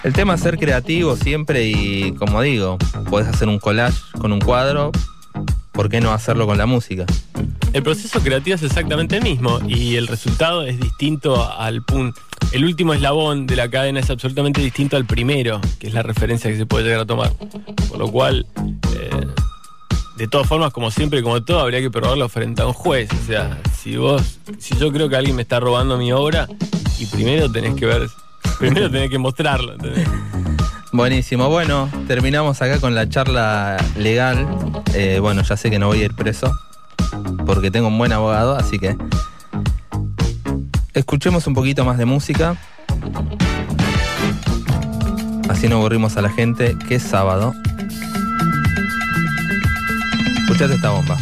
El 0.03 0.13
tema 0.13 0.35
es 0.35 0.41
ser 0.41 0.57
creativo 0.59 1.15
siempre 1.15 1.63
y, 1.65 2.11
como 2.13 2.41
digo, 2.41 2.77
podés 3.09 3.27
hacer 3.27 3.47
un 3.47 3.57
collage 3.59 3.97
con 4.19 4.31
un 4.31 4.39
cuadro, 4.39 4.91
¿por 5.75 5.89
qué 5.89 6.01
no 6.01 6.11
hacerlo 6.11 6.47
con 6.47 6.57
la 6.57 6.65
música? 6.65 7.05
el 7.75 7.83
proceso 7.83 8.21
creativo 8.21 8.55
es 8.55 8.63
exactamente 8.63 9.17
el 9.17 9.23
mismo 9.23 9.59
y 9.67 9.97
el 9.97 10.07
resultado 10.07 10.63
es 10.63 10.79
distinto 10.79 11.51
al 11.59 11.83
punto. 11.83 12.21
El 12.53 12.63
último 12.63 12.93
eslabón 12.93 13.47
de 13.47 13.57
la 13.57 13.69
cadena 13.69 13.99
es 13.99 14.09
absolutamente 14.09 14.61
distinto 14.61 14.95
al 14.95 15.03
primero, 15.03 15.59
que 15.77 15.87
es 15.87 15.93
la 15.93 16.01
referencia 16.01 16.49
que 16.49 16.55
se 16.55 16.65
puede 16.65 16.85
llegar 16.85 17.01
a 17.01 17.05
tomar. 17.05 17.33
Por 17.89 17.99
lo 17.99 18.09
cual, 18.09 18.47
eh, 18.97 19.27
de 20.15 20.27
todas 20.29 20.47
formas, 20.47 20.71
como 20.71 20.89
siempre, 20.89 21.21
como 21.21 21.43
todo, 21.43 21.59
habría 21.59 21.81
que 21.81 21.91
probarlo 21.91 22.29
frente 22.29 22.61
a 22.61 22.67
un 22.67 22.71
juez. 22.71 23.09
O 23.11 23.25
sea, 23.25 23.59
si 23.77 23.97
vos, 23.97 24.39
si 24.57 24.77
yo 24.77 24.93
creo 24.93 25.09
que 25.09 25.17
alguien 25.17 25.35
me 25.35 25.41
está 25.41 25.59
robando 25.59 25.97
mi 25.97 26.13
obra, 26.13 26.47
y 26.97 27.07
primero 27.07 27.51
tenés 27.51 27.75
que 27.75 27.87
ver, 27.87 28.07
primero 28.57 28.89
tenés 28.89 29.09
que 29.09 29.17
mostrarlo. 29.17 29.73
¿entendés? 29.73 30.07
Buenísimo, 30.95 31.49
bueno, 31.49 31.89
terminamos 32.07 32.61
acá 32.61 32.79
con 32.79 32.95
la 32.95 33.09
charla 33.09 33.75
legal. 33.97 34.47
Eh, 34.93 35.19
bueno, 35.19 35.41
ya 35.41 35.57
sé 35.57 35.69
que 35.69 35.77
no 35.77 35.87
voy 35.87 36.01
a 36.01 36.05
ir 36.05 36.15
preso, 36.15 36.57
porque 37.45 37.69
tengo 37.69 37.89
un 37.89 37.97
buen 37.97 38.13
abogado, 38.13 38.55
así 38.55 38.79
que 38.79 38.95
escuchemos 40.93 41.47
un 41.47 41.53
poquito 41.53 41.83
más 41.83 41.97
de 41.97 42.05
música. 42.05 42.55
Así 45.49 45.67
no 45.67 45.75
aburrimos 45.75 46.15
a 46.15 46.21
la 46.21 46.29
gente, 46.29 46.77
que 46.87 46.95
es 46.95 47.03
sábado. 47.03 47.53
Escuchate 50.43 50.75
esta 50.75 50.91
bomba. 50.91 51.17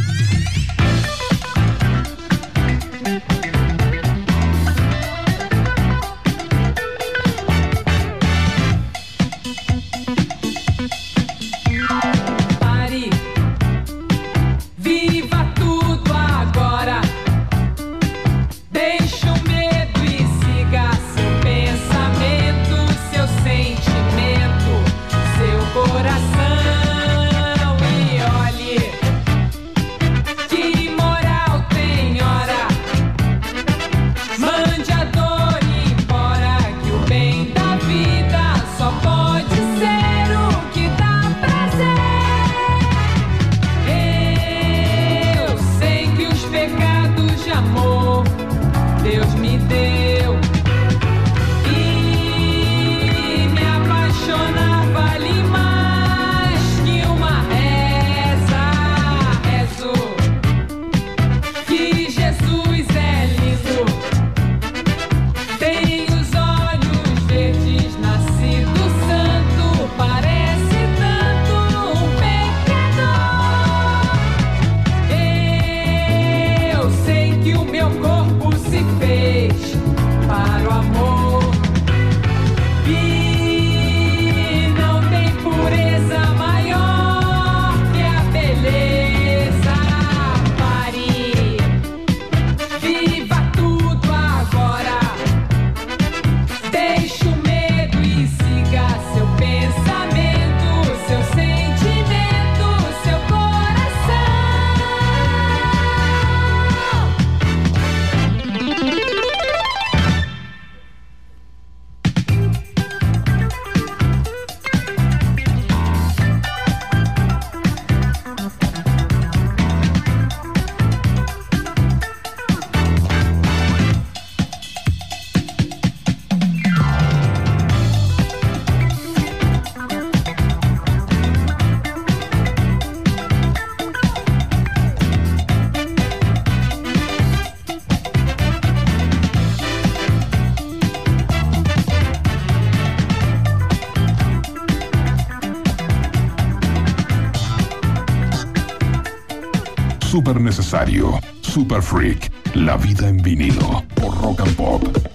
Necesario, 150.39 151.19
super 151.41 151.81
freak, 151.81 152.31
la 152.53 152.77
vida 152.77 153.07
en 153.07 153.17
vinilo, 153.17 153.83
por 153.95 154.15
Rock 154.21 154.41
and 154.41 154.55
Pop. 154.55 155.12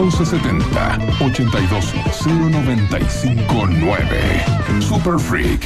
1170 0.00 0.98
82 1.20 1.94
095 2.24 3.66
9. 3.68 4.80
Super 4.80 5.18
Freak. 5.18 5.60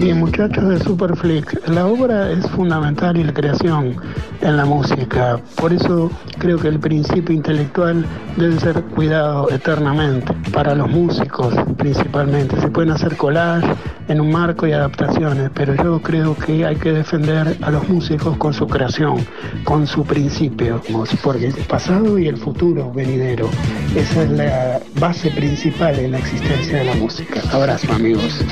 Sí, 0.00 0.12
muchachos 0.12 0.68
de 0.68 0.78
Superflick, 0.80 1.68
la 1.68 1.86
obra 1.86 2.32
es 2.32 2.48
fundamental 2.50 3.16
y 3.16 3.22
la 3.22 3.32
creación 3.32 3.96
en 4.40 4.56
la 4.56 4.64
música. 4.64 5.40
Por 5.56 5.72
eso 5.72 6.10
creo 6.38 6.58
que 6.58 6.68
el 6.68 6.80
principio 6.80 7.34
intelectual 7.34 8.04
debe 8.36 8.58
ser 8.58 8.82
cuidado 8.82 9.48
eternamente. 9.50 10.32
Para 10.52 10.74
los 10.74 10.88
músicos 10.88 11.54
principalmente. 11.76 12.60
Se 12.60 12.68
pueden 12.68 12.90
hacer 12.90 13.16
collage 13.16 13.68
en 14.08 14.20
un 14.20 14.32
marco 14.32 14.66
y 14.66 14.72
adaptaciones, 14.72 15.50
pero 15.54 15.74
yo 15.74 16.00
creo 16.00 16.34
que 16.34 16.64
hay 16.64 16.76
que 16.76 16.92
defender 16.92 17.56
a 17.60 17.70
los 17.70 17.88
músicos 17.88 18.36
con 18.38 18.54
su 18.54 18.66
creación, 18.66 19.26
con 19.64 19.86
su 19.86 20.04
principio, 20.04 20.82
porque 21.22 21.48
el 21.48 21.54
pasado 21.54 22.18
y 22.18 22.26
el 22.26 22.38
futuro 22.38 22.90
venidero. 22.92 23.50
Esa 23.94 24.22
es 24.22 24.30
la 24.30 24.80
base 24.98 25.30
principal 25.30 25.98
en 25.98 26.12
la 26.12 26.18
existencia 26.18 26.78
de 26.78 26.84
la 26.84 26.94
música. 26.94 27.40
Abrazo 27.52 27.92
amigos. 27.92 28.44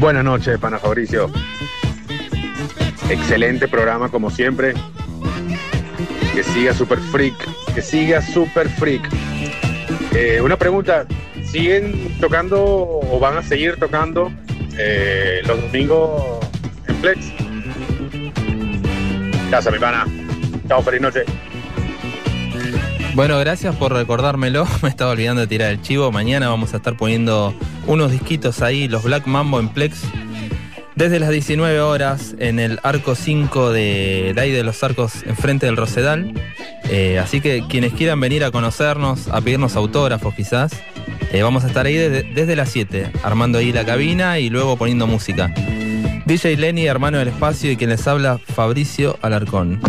Buenas 0.00 0.24
noches, 0.24 0.58
pana 0.58 0.78
Fabricio. 0.78 1.30
Excelente 3.08 3.68
programa 3.68 4.08
como 4.08 4.30
siempre. 4.30 4.74
Que 6.34 6.42
siga 6.42 6.72
Super 6.72 6.98
Freak. 6.98 7.34
Que 7.74 7.82
siga 7.82 8.22
Super 8.22 8.68
Freak. 8.70 9.06
Eh, 10.14 10.40
una 10.40 10.56
pregunta. 10.56 11.06
¿Siguen 11.44 12.16
tocando 12.18 13.01
o 13.12 13.20
van 13.20 13.36
a 13.36 13.42
seguir 13.42 13.76
tocando 13.76 14.32
eh, 14.78 15.42
los 15.46 15.60
domingos 15.60 16.40
en 16.88 16.96
Flex? 16.96 17.32
Gracias, 19.50 19.72
mi 19.72 19.78
pana. 19.78 20.06
Chao, 20.66 20.82
feliz 20.82 21.02
noche. 21.02 21.24
Bueno, 23.14 23.38
gracias 23.38 23.76
por 23.76 23.92
recordármelo. 23.92 24.66
Me 24.82 24.88
estaba 24.88 25.10
olvidando 25.10 25.42
de 25.42 25.46
tirar 25.46 25.70
el 25.70 25.82
chivo. 25.82 26.10
Mañana 26.10 26.48
vamos 26.48 26.72
a 26.72 26.78
estar 26.78 26.96
poniendo 26.96 27.54
unos 27.86 28.10
disquitos 28.10 28.62
ahí, 28.62 28.88
los 28.88 29.02
Black 29.02 29.26
Mambo 29.26 29.60
en 29.60 29.68
Plex. 29.68 30.04
Desde 30.94 31.18
las 31.18 31.30
19 31.30 31.80
horas 31.80 32.34
en 32.38 32.58
el 32.58 32.80
arco 32.82 33.14
5 33.14 33.72
de, 33.72 34.32
de 34.34 34.40
ahí 34.40 34.52
de 34.52 34.62
los 34.62 34.82
arcos 34.82 35.22
enfrente 35.24 35.66
del 35.66 35.76
Rosedal. 35.76 36.32
Eh, 36.88 37.18
así 37.18 37.42
que 37.42 37.64
quienes 37.68 37.92
quieran 37.92 38.20
venir 38.20 38.42
a 38.44 38.50
conocernos, 38.50 39.28
a 39.28 39.40
pedirnos 39.42 39.76
autógrafos 39.76 40.34
quizás, 40.34 40.72
eh, 41.32 41.42
vamos 41.42 41.64
a 41.64 41.68
estar 41.68 41.86
ahí 41.86 41.96
desde, 41.96 42.22
desde 42.22 42.56
las 42.56 42.70
7, 42.70 43.10
armando 43.22 43.58
ahí 43.58 43.72
la 43.72 43.84
cabina 43.84 44.38
y 44.38 44.50
luego 44.50 44.76
poniendo 44.76 45.06
música. 45.06 45.52
DJ 46.26 46.56
Lenny, 46.56 46.86
hermano 46.86 47.18
del 47.18 47.28
espacio, 47.28 47.70
y 47.70 47.76
quien 47.76 47.90
les 47.90 48.06
habla, 48.06 48.38
Fabricio 48.38 49.18
Alarcón. 49.22 49.80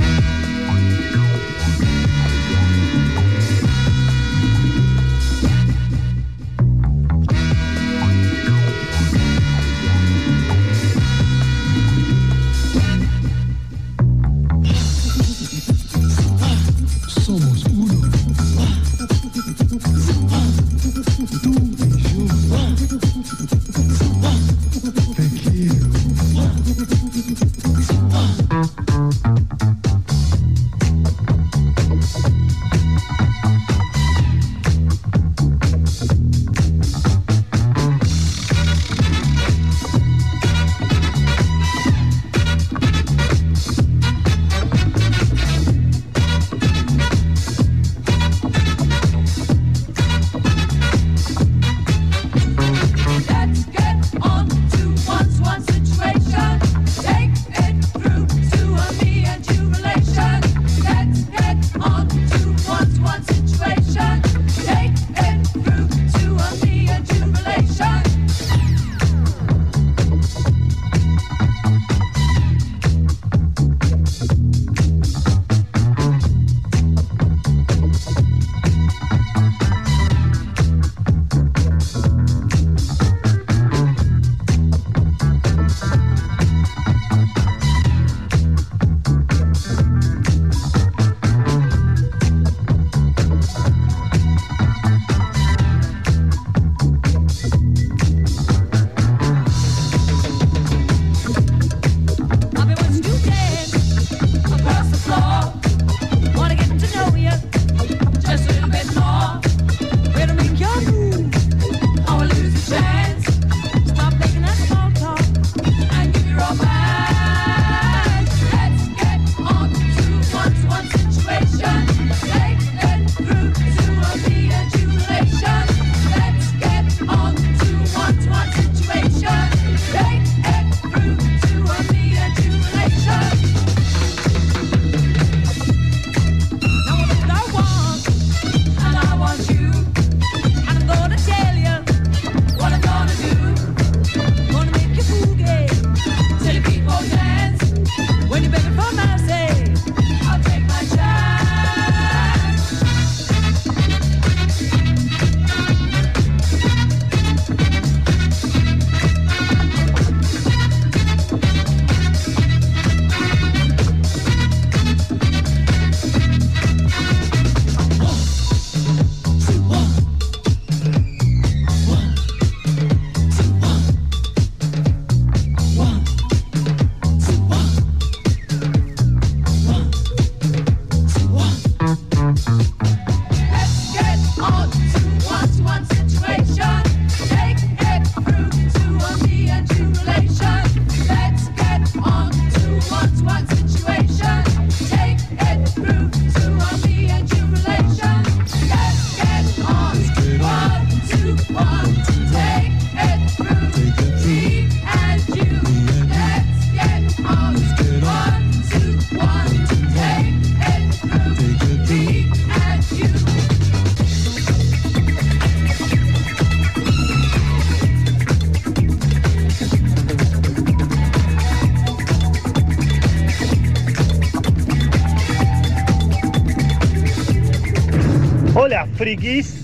Kiss, 229.24 229.56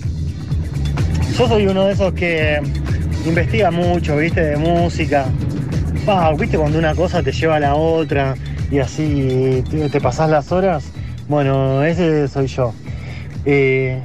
yo 1.36 1.46
soy 1.46 1.66
uno 1.66 1.84
de 1.84 1.92
esos 1.92 2.14
que 2.14 2.62
investiga 3.26 3.70
mucho, 3.70 4.16
viste, 4.16 4.40
de 4.40 4.56
música. 4.56 5.26
Viste 6.38 6.56
cuando 6.56 6.78
una 6.78 6.94
cosa 6.94 7.22
te 7.22 7.30
lleva 7.30 7.56
a 7.56 7.60
la 7.60 7.74
otra 7.74 8.36
y 8.70 8.78
así 8.78 9.62
te, 9.70 9.90
te 9.90 10.00
pasás 10.00 10.30
las 10.30 10.50
horas. 10.50 10.90
Bueno, 11.28 11.84
ese 11.84 12.26
soy 12.28 12.46
yo. 12.46 12.72
Eh, 13.44 14.00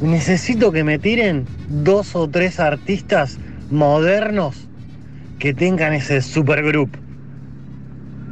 necesito 0.00 0.70
que 0.70 0.84
me 0.84 1.00
tiren 1.00 1.46
dos 1.68 2.14
o 2.14 2.28
tres 2.28 2.60
artistas 2.60 3.38
modernos 3.72 4.68
que 5.40 5.52
tengan 5.52 5.94
ese 5.94 6.22
supergroup. 6.22 6.96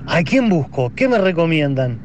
¿A 0.06 0.22
quién 0.22 0.48
busco? 0.48 0.92
¿Qué 0.94 1.08
me 1.08 1.18
recomiendan? 1.18 1.98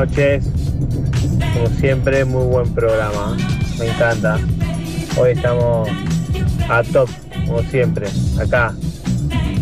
Noches. 0.00 0.44
Como 1.52 1.66
siempre, 1.78 2.24
muy 2.24 2.46
buen 2.46 2.74
programa. 2.74 3.36
Me 3.78 3.86
encanta. 3.86 4.38
Hoy 5.18 5.32
estamos 5.32 5.88
a 6.70 6.82
top, 6.84 7.10
como 7.46 7.62
siempre, 7.64 8.08
acá, 8.40 8.74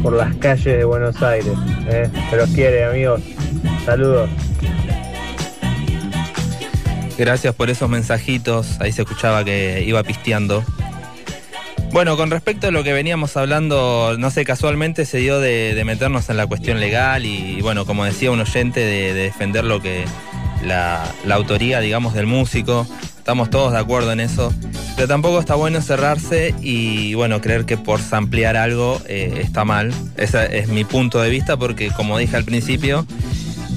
por 0.03 0.13
las 0.13 0.35
calles 0.37 0.65
de 0.65 0.85
Buenos 0.85 1.21
Aires. 1.23 1.55
¿eh? 1.89 2.09
Se 2.31 2.37
los 2.37 2.49
quiere, 2.51 2.85
amigos. 2.85 3.21
Saludos. 3.85 4.31
Gracias 7.17 7.53
por 7.55 7.69
esos 7.69 7.91
mensajitos. 7.91 8.81
Ahí 8.81 8.93
se 8.93 9.03
escuchaba 9.03 9.45
que 9.45 9.83
iba 9.85 10.05
pisteando. 10.05 10.63
Bueno, 11.91 12.17
con 12.19 12.31
respecto 12.31 12.69
a 12.69 12.71
lo 12.71 12.85
que 12.85 12.93
veníamos 12.93 13.37
hablando, 13.37 14.15
no 14.19 14.31
sé, 14.31 14.45
casualmente 14.45 15.07
se 15.07 15.19
dio 15.19 15.41
de, 15.41 15.83
meternos 15.87 16.29
en 16.29 16.37
la 16.37 16.47
cuestión 16.47 16.81
legal 16.81 17.25
y, 17.25 17.61
bueno, 17.63 17.87
como 17.87 18.05
decía 18.05 18.31
un 18.31 18.41
oyente, 18.41 18.81
de 18.81 19.15
defender 19.15 19.65
lo 19.65 19.81
que 19.81 20.05
la, 20.65 21.05
la 21.25 21.35
autoría, 21.35 21.81
digamos, 21.81 22.15
del 22.15 22.27
músico. 22.27 22.87
Estamos 23.19 23.51
todos 23.51 23.73
de 23.73 23.79
acuerdo 23.79 24.13
en 24.13 24.21
eso. 24.21 24.53
Pero 24.97 25.07
tampoco 25.07 25.39
está 25.39 25.55
bueno 25.55 25.81
cerrarse 25.81 26.55
y, 26.61 27.15
bueno, 27.15 27.41
creer 27.41 27.67
que 27.67 27.77
por 27.77 28.01
samplear 28.01 28.57
algo 28.57 29.01
eh, 29.07 29.43
está 29.43 29.65
mal. 29.65 29.93
Ese 30.17 30.59
es 30.59 30.69
mi 30.69 30.85
punto 30.85 31.21
de 31.21 31.31
vista 31.31 31.57
porque, 31.57 31.91
como 31.91 32.19
dije 32.19 32.37
al 32.37 32.45
principio, 32.45 33.07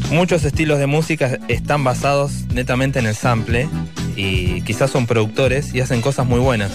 muchos 0.10 0.44
estilos 0.46 0.80
de 0.80 0.88
música 0.88 1.38
están 1.48 1.84
basados 1.84 2.46
netamente 2.54 2.98
en 2.98 3.06
el 3.06 3.16
sample 3.16 3.70
y 4.16 4.62
quizás 4.62 4.90
son 4.90 5.06
productores 5.06 5.76
y 5.76 5.82
hacen 5.82 6.02
cosas 6.02 6.26
muy 6.26 6.40
buenas. 6.40 6.72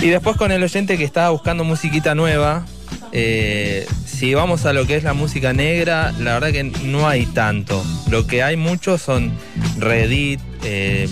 Y 0.00 0.08
después 0.08 0.36
con 0.36 0.52
el 0.52 0.62
oyente 0.62 0.96
que 0.96 1.04
estaba 1.04 1.30
buscando 1.30 1.64
musiquita 1.64 2.14
nueva, 2.14 2.64
eh, 3.12 3.86
si 4.18 4.34
vamos 4.34 4.66
a 4.66 4.72
lo 4.72 4.84
que 4.84 4.96
es 4.96 5.04
la 5.04 5.14
música 5.14 5.52
negra, 5.52 6.12
la 6.18 6.34
verdad 6.34 6.50
que 6.50 6.64
no 6.64 7.06
hay 7.06 7.24
tanto. 7.26 7.84
Lo 8.10 8.26
que 8.26 8.42
hay 8.42 8.56
mucho 8.56 8.98
son 8.98 9.32
reedit, 9.78 10.40
eh, 10.64 11.08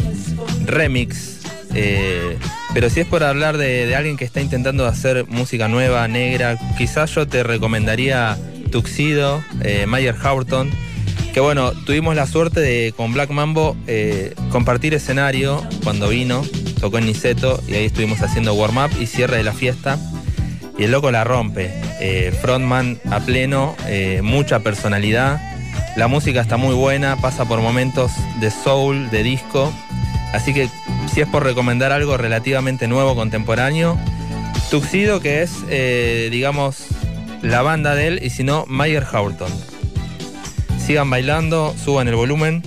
remix. 0.64 1.38
eh, 1.72 2.36
pero 2.74 2.90
si 2.90 3.00
es 3.00 3.06
por 3.06 3.22
hablar 3.22 3.58
de, 3.58 3.94
alguien 3.94 4.16
que 4.16 4.24
está 4.24 4.40
intentando 4.40 4.86
hacer 4.86 5.24
música 5.28 5.68
nueva, 5.68 6.08
negra, 6.08 6.58
quizás 6.76 7.14
yo 7.14 7.28
te 7.28 7.44
recomendaría 7.44 8.36
Tuxedo, 8.72 9.40
eh, 9.62 9.86
Mayer 9.86 10.16
Houghton. 10.16 10.68
Que 11.32 11.38
bueno, 11.38 11.72
tuvimos 11.84 12.16
la 12.16 12.26
suerte 12.26 12.58
de 12.58 12.92
con 12.96 13.12
Black 13.12 13.30
Mambo 13.30 13.76
eh, 13.86 14.34
compartir 14.50 14.94
escenario 14.94 15.62
cuando 15.84 16.08
vino, 16.08 16.44
tocó 16.80 16.98
en 16.98 17.06
Niceto 17.06 17.62
y 17.68 17.74
ahí 17.74 17.84
estuvimos 17.84 18.20
haciendo 18.22 18.54
warm 18.54 18.78
up 18.78 18.90
y 19.00 19.06
cierre 19.06 19.36
de 19.36 19.44
la 19.44 19.52
fiesta. 19.52 19.96
Y 20.78 20.84
el 20.84 20.90
loco 20.90 21.10
la 21.10 21.24
rompe. 21.24 21.70
Eh, 22.00 22.32
frontman 22.40 22.98
a 23.10 23.20
pleno, 23.20 23.74
eh, 23.86 24.20
mucha 24.22 24.60
personalidad. 24.60 25.40
La 25.96 26.08
música 26.08 26.40
está 26.40 26.56
muy 26.56 26.74
buena, 26.74 27.16
pasa 27.16 27.46
por 27.46 27.60
momentos 27.60 28.12
de 28.40 28.50
soul, 28.50 29.10
de 29.10 29.22
disco. 29.22 29.72
Así 30.34 30.52
que 30.52 30.68
si 31.12 31.22
es 31.22 31.28
por 31.28 31.44
recomendar 31.44 31.92
algo 31.92 32.16
relativamente 32.18 32.88
nuevo, 32.88 33.14
contemporáneo, 33.14 33.98
Tuxedo, 34.70 35.20
que 35.20 35.42
es, 35.42 35.52
eh, 35.70 36.28
digamos, 36.30 36.88
la 37.40 37.62
banda 37.62 37.94
de 37.94 38.08
él, 38.08 38.20
y 38.22 38.30
si 38.30 38.42
no, 38.42 38.64
Mayer 38.66 39.04
Houghton. 39.04 39.50
Sigan 40.84 41.08
bailando, 41.08 41.74
suban 41.82 42.08
el 42.08 42.16
volumen. 42.16 42.62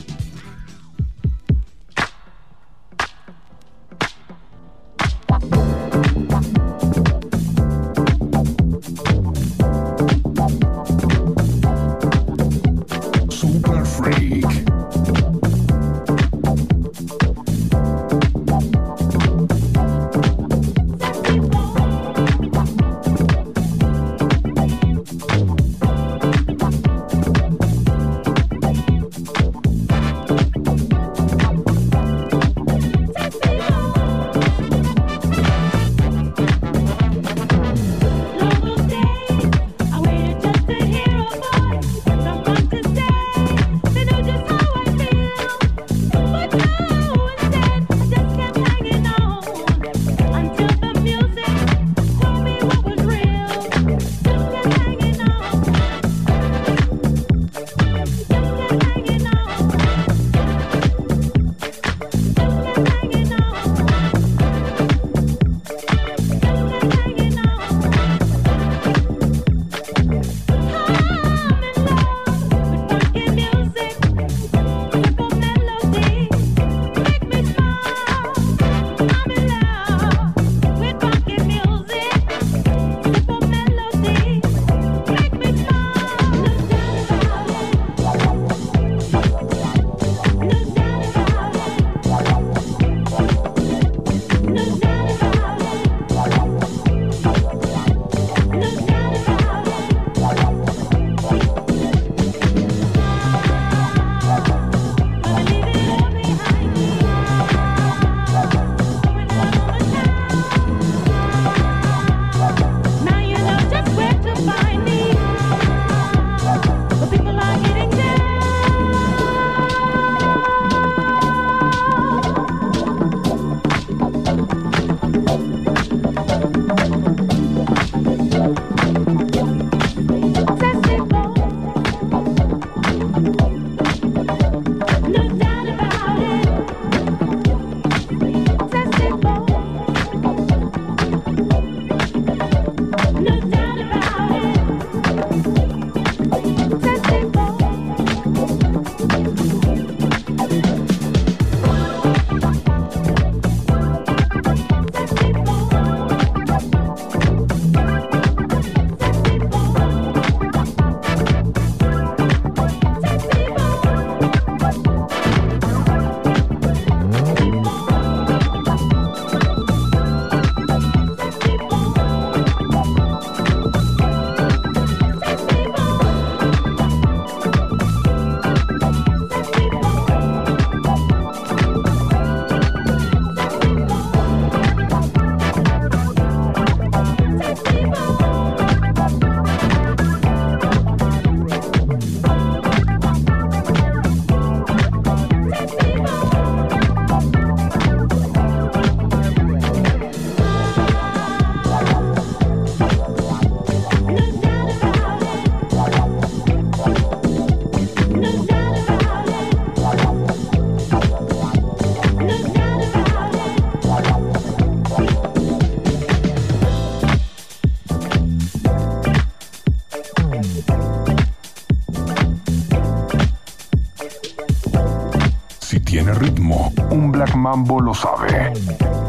Mambo 227.40 227.80
lo 227.80 227.94
sabe. 227.94 228.52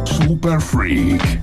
Super 0.05 0.61
Freak. 0.61 1.40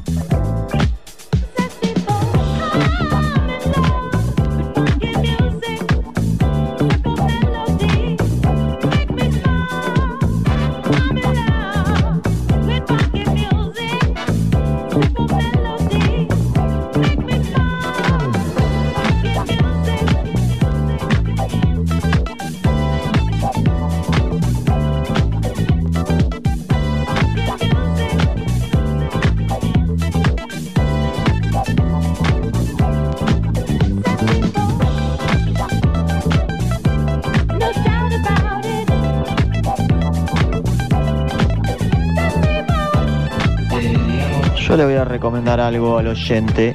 Recomendar 45.27 45.59
algo 45.59 45.97
al 45.97 46.07
oyente. 46.07 46.73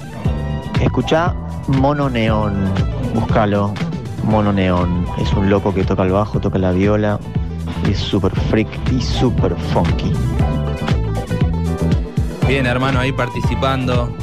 Escucha 0.78 1.34
Mono 1.68 2.10
Neón. 2.10 2.52
Búscalo. 3.14 3.72
Mono 4.24 4.52
Neón. 4.52 5.06
Es 5.18 5.32
un 5.32 5.48
loco 5.48 5.72
que 5.72 5.84
toca 5.84 6.02
el 6.02 6.10
bajo, 6.10 6.38
toca 6.38 6.58
la 6.58 6.72
viola. 6.72 7.18
Es 7.88 7.96
súper 7.96 8.30
freak 8.50 8.68
y 8.92 9.00
súper 9.00 9.56
funky. 9.72 10.12
Bien, 12.46 12.66
hermano, 12.66 13.00
ahí 13.00 13.10
participando. 13.12 14.14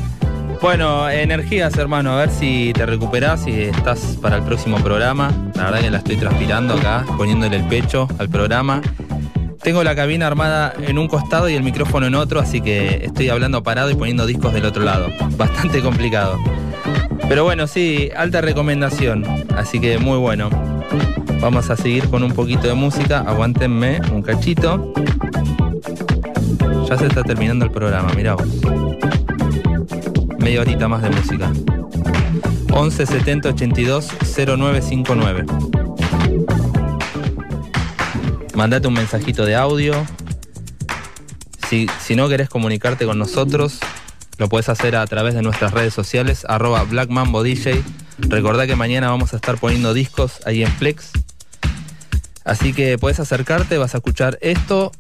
Bueno, 0.62 1.10
energías, 1.10 1.76
hermano, 1.80 2.12
a 2.12 2.18
ver 2.18 2.30
si 2.30 2.72
te 2.74 2.86
recuperás 2.86 3.48
y 3.48 3.64
estás 3.64 4.20
para 4.22 4.36
el 4.36 4.44
próximo 4.44 4.78
programa. 4.78 5.32
La 5.56 5.64
verdad 5.64 5.80
que 5.80 5.90
la 5.90 5.98
estoy 5.98 6.18
transpirando 6.18 6.76
acá, 6.76 7.04
poniéndole 7.18 7.56
el 7.56 7.64
pecho 7.64 8.08
al 8.20 8.30
programa. 8.30 8.80
Tengo 9.62 9.84
la 9.84 9.96
cabina 9.96 10.28
armada 10.28 10.74
en 10.88 10.98
un 10.98 11.08
costado 11.08 11.50
y 11.50 11.56
el 11.56 11.64
micrófono 11.64 12.08
en 12.08 12.16
otro, 12.16 12.40
así 12.40 12.62
que 12.62 13.02
estoy 13.04 13.30
hablando 13.30 13.62
parado 13.62 13.92
y 13.92 13.96
poniendo 13.96 14.26
discos 14.26 14.54
del 14.54 14.66
otro 14.66 14.84
lado. 14.84 15.10
Bastante 15.38 15.82
complicado. 15.82 16.40
Pero 17.28 17.44
bueno, 17.44 17.68
sí, 17.68 18.10
alta 18.16 18.42
recomendación. 18.42 19.26
Así 19.56 19.80
que 19.80 20.00
muy 20.00 20.18
bueno. 20.18 20.50
Vamos 21.42 21.70
a 21.70 21.76
seguir 21.76 22.10
con 22.10 22.24
un 22.24 22.32
poquito 22.32 22.68
de 22.68 22.74
música. 22.74 23.20
Aguántenme 23.20 24.02
un 24.12 24.22
cachito. 24.22 24.94
Ya 26.88 26.98
se 26.98 27.06
está 27.06 27.24
terminando 27.24 27.66
el 27.66 27.72
programa, 27.72 28.12
mirá 28.16 28.36
vos. 28.36 28.48
Media 30.40 30.62
horita 30.62 30.88
más 30.88 31.04
de 31.04 31.10
música. 31.12 31.52
11 32.72 33.06
70 33.06 33.50
82 33.50 34.08
0959. 34.36 35.79
Mandate 38.60 38.90
un 38.90 38.94
mensajito 38.94 39.46
de 39.46 39.56
audio. 39.56 40.06
Si, 41.70 41.88
si 42.02 42.18
no 42.18 42.28
querés 42.28 42.50
comunicarte 42.50 43.06
con 43.06 43.18
nosotros, 43.18 43.80
lo 44.38 44.50
puedes 44.50 44.68
hacer 44.68 44.98
a 44.98 45.08
través 45.08 45.34
de 45.34 45.42
nuestras 45.42 45.72
redes 45.72 45.94
sociales, 45.94 46.46
arroba 46.46 46.84
Black 46.84 47.10
Mambo 47.10 47.42
DJ. 47.42 47.82
Recordá 48.18 48.68
que 48.68 48.76
mañana 48.76 49.12
vamos 49.12 49.32
a 49.32 49.38
estar 49.38 49.58
poniendo 49.60 49.94
discos 49.94 50.46
ahí 50.46 50.62
en 50.62 50.72
Flex. 50.74 51.12
Así 52.44 52.74
que 52.74 52.98
puedes 52.98 53.22
acercarte, 53.22 53.78
vas 53.78 53.94
a 53.96 54.00
escuchar 54.00 54.38
esto 54.42 54.92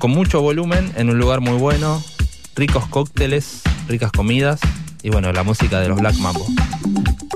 con 0.00 0.10
mucho 0.10 0.40
volumen, 0.42 0.92
en 0.96 1.08
un 1.08 1.20
lugar 1.20 1.40
muy 1.40 1.58
bueno, 1.58 2.02
ricos 2.56 2.88
cócteles, 2.88 3.62
ricas 3.86 4.10
comidas 4.10 4.58
y 5.04 5.10
bueno, 5.10 5.32
la 5.32 5.44
música 5.44 5.78
de 5.78 5.88
los 5.88 6.00
Black 6.00 6.16
Mambo. 6.16 6.44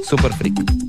Super 0.03 0.33
freak. 0.33 0.86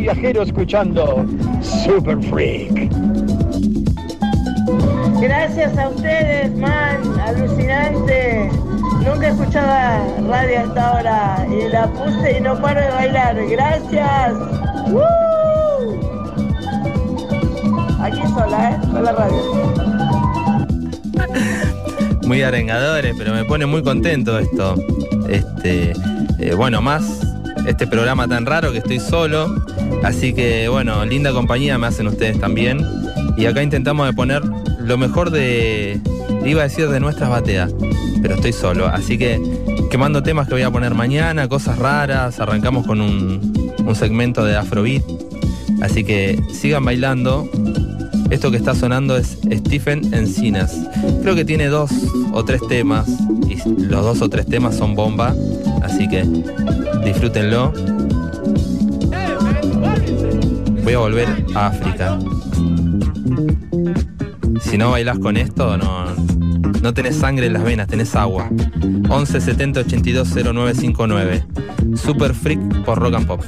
Viajero 0.00 0.42
escuchando 0.42 1.26
Super 1.60 2.20
Freak. 2.22 2.90
Gracias 5.20 5.76
a 5.76 5.88
ustedes, 5.88 6.56
man, 6.56 7.20
alucinante. 7.20 8.50
Nunca 9.04 9.28
escuchaba 9.28 10.02
radio 10.26 10.60
hasta 10.60 10.88
ahora 10.88 11.46
y 11.50 11.68
la 11.68 11.86
puse 11.88 12.38
y 12.38 12.40
no 12.40 12.60
paro 12.60 12.80
de 12.80 12.90
bailar. 12.90 13.36
Gracias. 13.46 14.32
¡Woo! 14.90 15.02
Aquí 18.00 18.22
sola, 18.34 18.70
¿eh? 18.70 18.78
Con 18.90 19.04
la 19.04 19.12
radio. 19.12 19.42
Muy 22.26 22.42
arengadores, 22.42 23.14
pero 23.18 23.34
me 23.34 23.44
pone 23.44 23.66
muy 23.66 23.82
contento 23.82 24.38
esto. 24.38 24.76
Este, 25.28 25.92
eh, 26.38 26.54
bueno, 26.54 26.80
más 26.80 27.20
este 27.66 27.86
programa 27.86 28.26
tan 28.26 28.46
raro 28.46 28.72
que 28.72 28.78
estoy 28.78 29.00
solo. 29.00 29.54
Así 30.02 30.32
que 30.32 30.68
bueno, 30.68 31.04
linda 31.04 31.32
compañía 31.32 31.78
me 31.78 31.86
hacen 31.86 32.06
ustedes 32.06 32.38
también. 32.38 32.84
Y 33.36 33.46
acá 33.46 33.62
intentamos 33.62 34.06
de 34.06 34.12
poner 34.12 34.42
lo 34.80 34.98
mejor 34.98 35.30
de. 35.30 36.00
Iba 36.44 36.62
a 36.62 36.64
decir 36.64 36.88
de 36.88 37.00
nuestras 37.00 37.28
bateas, 37.28 37.72
pero 38.22 38.34
estoy 38.34 38.52
solo. 38.52 38.86
Así 38.86 39.18
que 39.18 39.40
quemando 39.90 40.22
temas 40.22 40.48
que 40.48 40.54
voy 40.54 40.62
a 40.62 40.70
poner 40.70 40.94
mañana, 40.94 41.48
cosas 41.48 41.78
raras. 41.78 42.40
Arrancamos 42.40 42.86
con 42.86 43.00
un, 43.00 43.74
un 43.84 43.94
segmento 43.94 44.44
de 44.44 44.56
Afrobeat. 44.56 45.02
Así 45.82 46.04
que 46.04 46.42
sigan 46.52 46.84
bailando. 46.84 47.48
Esto 48.30 48.52
que 48.52 48.56
está 48.56 48.76
sonando 48.76 49.16
es 49.16 49.38
Stephen 49.50 50.14
Encinas. 50.14 50.76
Creo 51.22 51.34
que 51.34 51.44
tiene 51.44 51.66
dos 51.66 51.90
o 52.32 52.44
tres 52.44 52.60
temas. 52.68 53.08
Y 53.48 53.56
los 53.82 54.04
dos 54.04 54.22
o 54.22 54.28
tres 54.30 54.46
temas 54.46 54.76
son 54.76 54.94
bomba. 54.94 55.34
Así 55.82 56.08
que 56.08 56.24
disfrútenlo. 57.04 57.72
Voy 60.90 60.96
a 60.96 60.98
volver 60.98 61.28
a 61.54 61.66
África. 61.68 62.18
Si 64.60 64.76
no 64.76 64.90
bailás 64.90 65.20
con 65.20 65.36
esto, 65.36 65.78
no, 65.78 66.06
no 66.82 66.94
tenés 66.94 67.14
sangre 67.14 67.46
en 67.46 67.52
las 67.52 67.62
venas, 67.62 67.86
tenés 67.86 68.16
agua. 68.16 68.50
11 69.08 69.40
70 69.40 69.80
82 69.82 70.28
0959. 70.34 71.46
Super 71.94 72.34
Freak 72.34 72.84
por 72.84 72.98
Rock 72.98 73.14
and 73.14 73.26
Pop. 73.28 73.44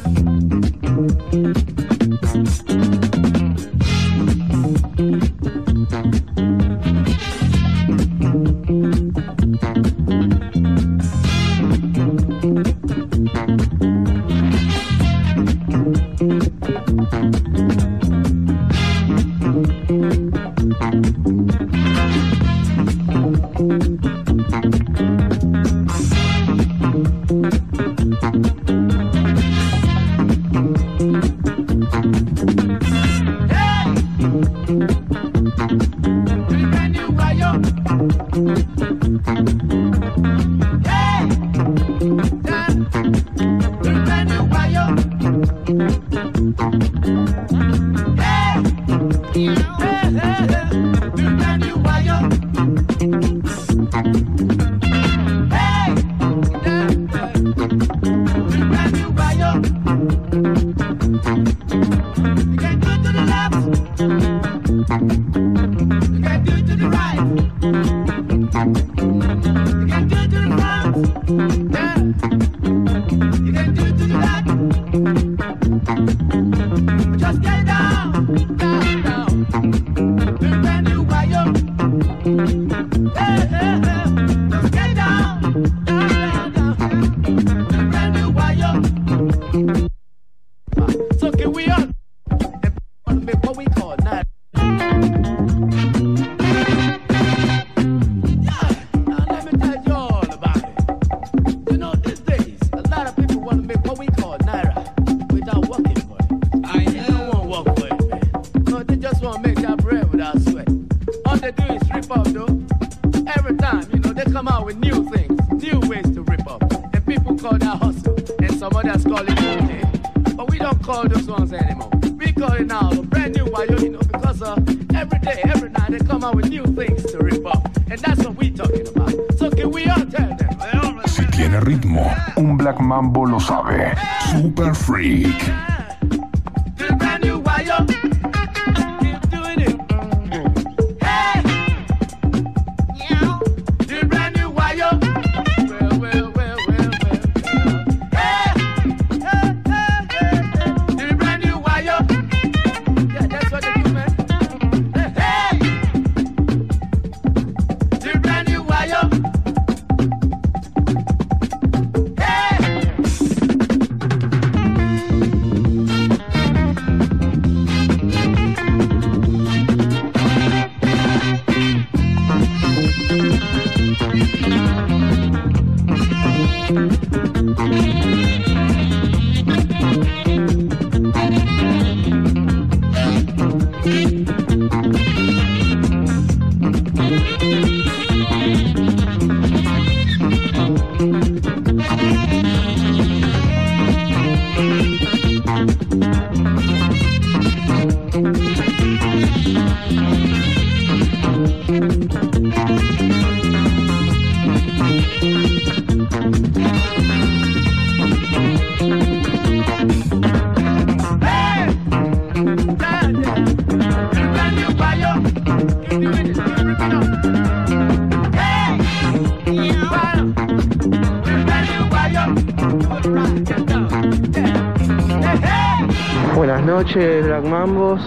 Noches, 226.83 227.25
Black 227.25 227.45
Mambos. 227.45 228.01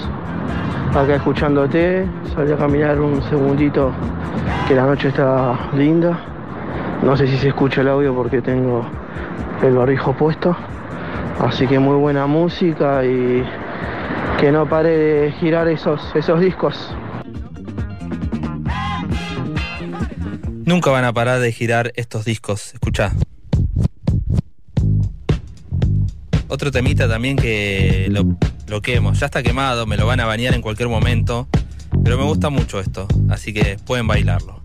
Acá 0.94 1.16
escuchándote. 1.16 2.06
Salí 2.34 2.52
a 2.52 2.58
caminar 2.58 3.00
un 3.00 3.24
segundito, 3.30 3.94
que 4.68 4.76
la 4.76 4.86
noche 4.86 5.08
está 5.08 5.70
linda. 5.74 6.20
No 7.02 7.16
sé 7.16 7.26
si 7.26 7.38
se 7.38 7.50
escucha 7.50 7.82
el 7.82 7.88
audio 7.88 8.14
porque 8.14 8.42
tengo 8.42 8.86
el 9.64 9.76
barrijo 9.76 10.12
puesto. 10.14 10.58
Así 11.40 11.68
que 11.68 11.80
muy 11.80 11.96
buena 11.96 12.28
música 12.28 13.06
y 13.06 13.46
que 14.40 14.52
no 14.52 14.68
pare 14.68 14.90
de 14.90 15.32
girar 15.32 15.70
esos, 15.70 16.02
esos 16.14 16.42
discos. 16.42 16.94
Nunca 20.66 20.92
van 20.92 21.06
a 21.06 21.14
parar 21.14 21.40
de 21.40 21.54
girar 21.54 21.94
estos 21.96 22.26
discos. 22.26 22.74
Escuchá. 22.74 23.14
Otro 26.50 26.72
temita 26.72 27.08
también 27.08 27.38
que 27.38 28.08
lo, 28.10 28.36
lo 28.68 28.82
quemo. 28.82 29.14
Ya 29.14 29.28
está 29.28 29.44
quemado, 29.44 29.86
me 29.86 29.98
lo 29.98 30.06
van 30.06 30.20
a 30.20 30.26
bañar 30.26 30.54
en 30.54 30.62
cualquier 30.62 30.90
momento. 30.90 31.48
Pero 32.04 32.18
me 32.18 32.24
gusta 32.24 32.50
mucho 32.50 32.80
esto, 32.80 33.08
así 33.30 33.54
que 33.54 33.78
pueden 33.86 34.08
bailarlo. 34.08 34.60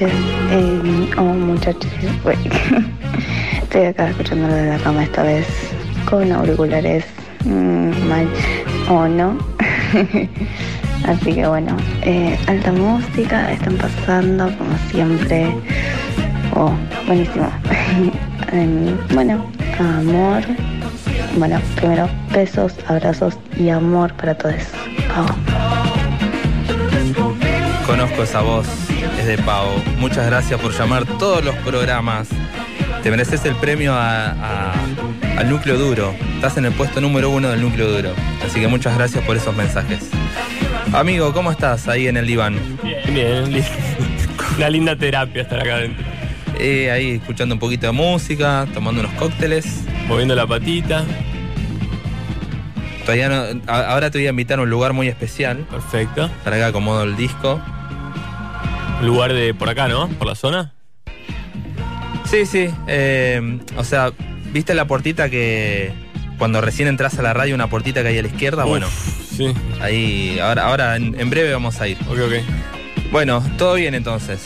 Noches, 0.00 0.12
eh, 0.50 1.10
o 1.16 1.22
muchachos. 1.22 1.90
güey. 2.22 2.38
Estoy 3.62 3.86
acá 3.86 4.10
escuchándolo 4.10 4.54
de 4.54 4.68
la 4.68 4.78
cama 4.78 5.04
esta 5.04 5.22
vez 5.22 5.46
con 6.08 6.30
auriculares 6.32 7.04
mm, 7.44 8.08
mal 8.08 8.28
o 8.88 9.06
no. 9.06 9.38
Así 11.06 11.32
que 11.32 11.46
bueno, 11.46 11.76
eh, 12.02 12.38
alta 12.46 12.72
música, 12.72 13.52
están 13.52 13.76
pasando 13.76 14.46
como 14.56 14.76
siempre. 14.90 15.54
Oh, 16.54 16.72
buenísimo. 17.06 17.50
Em, 18.52 18.96
bueno, 19.14 19.46
amor. 19.78 20.42
Bueno, 21.36 21.60
primero 21.76 22.08
besos, 22.32 22.74
abrazos 22.88 23.38
y 23.56 23.68
amor 23.68 24.12
para 24.14 24.36
todos. 24.36 24.56
Conozco 27.86 28.22
esa 28.24 28.40
voz, 28.40 28.66
de 29.30 29.38
Pau. 29.38 29.82
Muchas 29.98 30.26
gracias 30.26 30.60
por 30.60 30.72
llamar 30.76 31.04
todos 31.18 31.44
los 31.44 31.54
programas. 31.56 32.28
Te 33.02 33.10
mereces 33.10 33.44
el 33.44 33.54
premio 33.56 33.94
a- 33.94 34.30
a- 34.30 34.72
al 35.38 35.48
núcleo 35.48 35.78
duro. 35.78 36.14
Estás 36.34 36.56
en 36.56 36.64
el 36.66 36.72
puesto 36.72 37.00
número 37.00 37.30
uno 37.30 37.48
del 37.48 37.60
núcleo 37.62 37.90
duro. 37.90 38.12
Así 38.44 38.60
que 38.60 38.66
muchas 38.68 38.96
gracias 38.96 39.24
por 39.24 39.36
esos 39.36 39.54
mensajes. 39.56 40.10
Amigo, 40.92 41.32
¿cómo 41.32 41.50
estás 41.52 41.86
ahí 41.88 42.08
en 42.08 42.16
el 42.16 42.26
diván? 42.26 42.58
Bien, 42.82 43.50
bien. 43.52 43.64
Una 44.56 44.68
linda 44.68 44.96
terapia 44.96 45.42
estar 45.42 45.60
acá 45.60 45.74
adentro. 45.76 46.04
Eh, 46.58 46.90
ahí 46.90 47.12
escuchando 47.12 47.54
un 47.54 47.58
poquito 47.60 47.86
de 47.86 47.92
música, 47.92 48.66
tomando 48.74 49.00
unos 49.00 49.12
cócteles. 49.14 49.84
Moviendo 50.08 50.34
la 50.34 50.46
patita. 50.46 51.04
Todavía 53.04 53.28
no, 53.28 53.44
ahora 53.66 54.10
te 54.10 54.18
voy 54.18 54.26
a 54.26 54.30
invitar 54.30 54.58
a 54.58 54.62
un 54.62 54.70
lugar 54.70 54.92
muy 54.92 55.08
especial. 55.08 55.58
Perfecto. 55.70 56.28
Para 56.44 56.56
que 56.56 56.64
acomodo 56.64 57.02
el 57.04 57.16
disco. 57.16 57.60
Lugar 59.02 59.32
de 59.32 59.54
por 59.54 59.68
acá, 59.68 59.88
¿no? 59.88 60.08
Por 60.08 60.26
la 60.26 60.34
zona. 60.34 60.72
Sí, 62.24 62.46
sí. 62.46 62.68
eh, 62.86 63.58
o 63.76 63.82
sea, 63.84 64.12
¿viste 64.52 64.74
la 64.74 64.86
puertita 64.86 65.28
que 65.30 65.92
cuando 66.38 66.60
recién 66.60 66.86
entras 66.88 67.18
a 67.18 67.22
la 67.22 67.32
radio, 67.32 67.54
una 67.54 67.68
puertita 67.68 68.02
que 68.02 68.08
hay 68.08 68.18
a 68.18 68.22
la 68.22 68.28
izquierda? 68.28 68.64
Uf, 68.64 68.68
bueno, 68.70 68.86
Sí. 69.36 69.52
ahí, 69.80 70.38
ahora, 70.40 70.66
ahora 70.68 70.96
en, 70.96 71.18
en 71.18 71.30
breve 71.30 71.52
vamos 71.52 71.80
a 71.80 71.88
ir. 71.88 71.96
Ok, 72.08 72.18
ok. 72.26 73.10
Bueno, 73.10 73.42
todo 73.58 73.74
bien 73.74 73.94
entonces. 73.94 74.42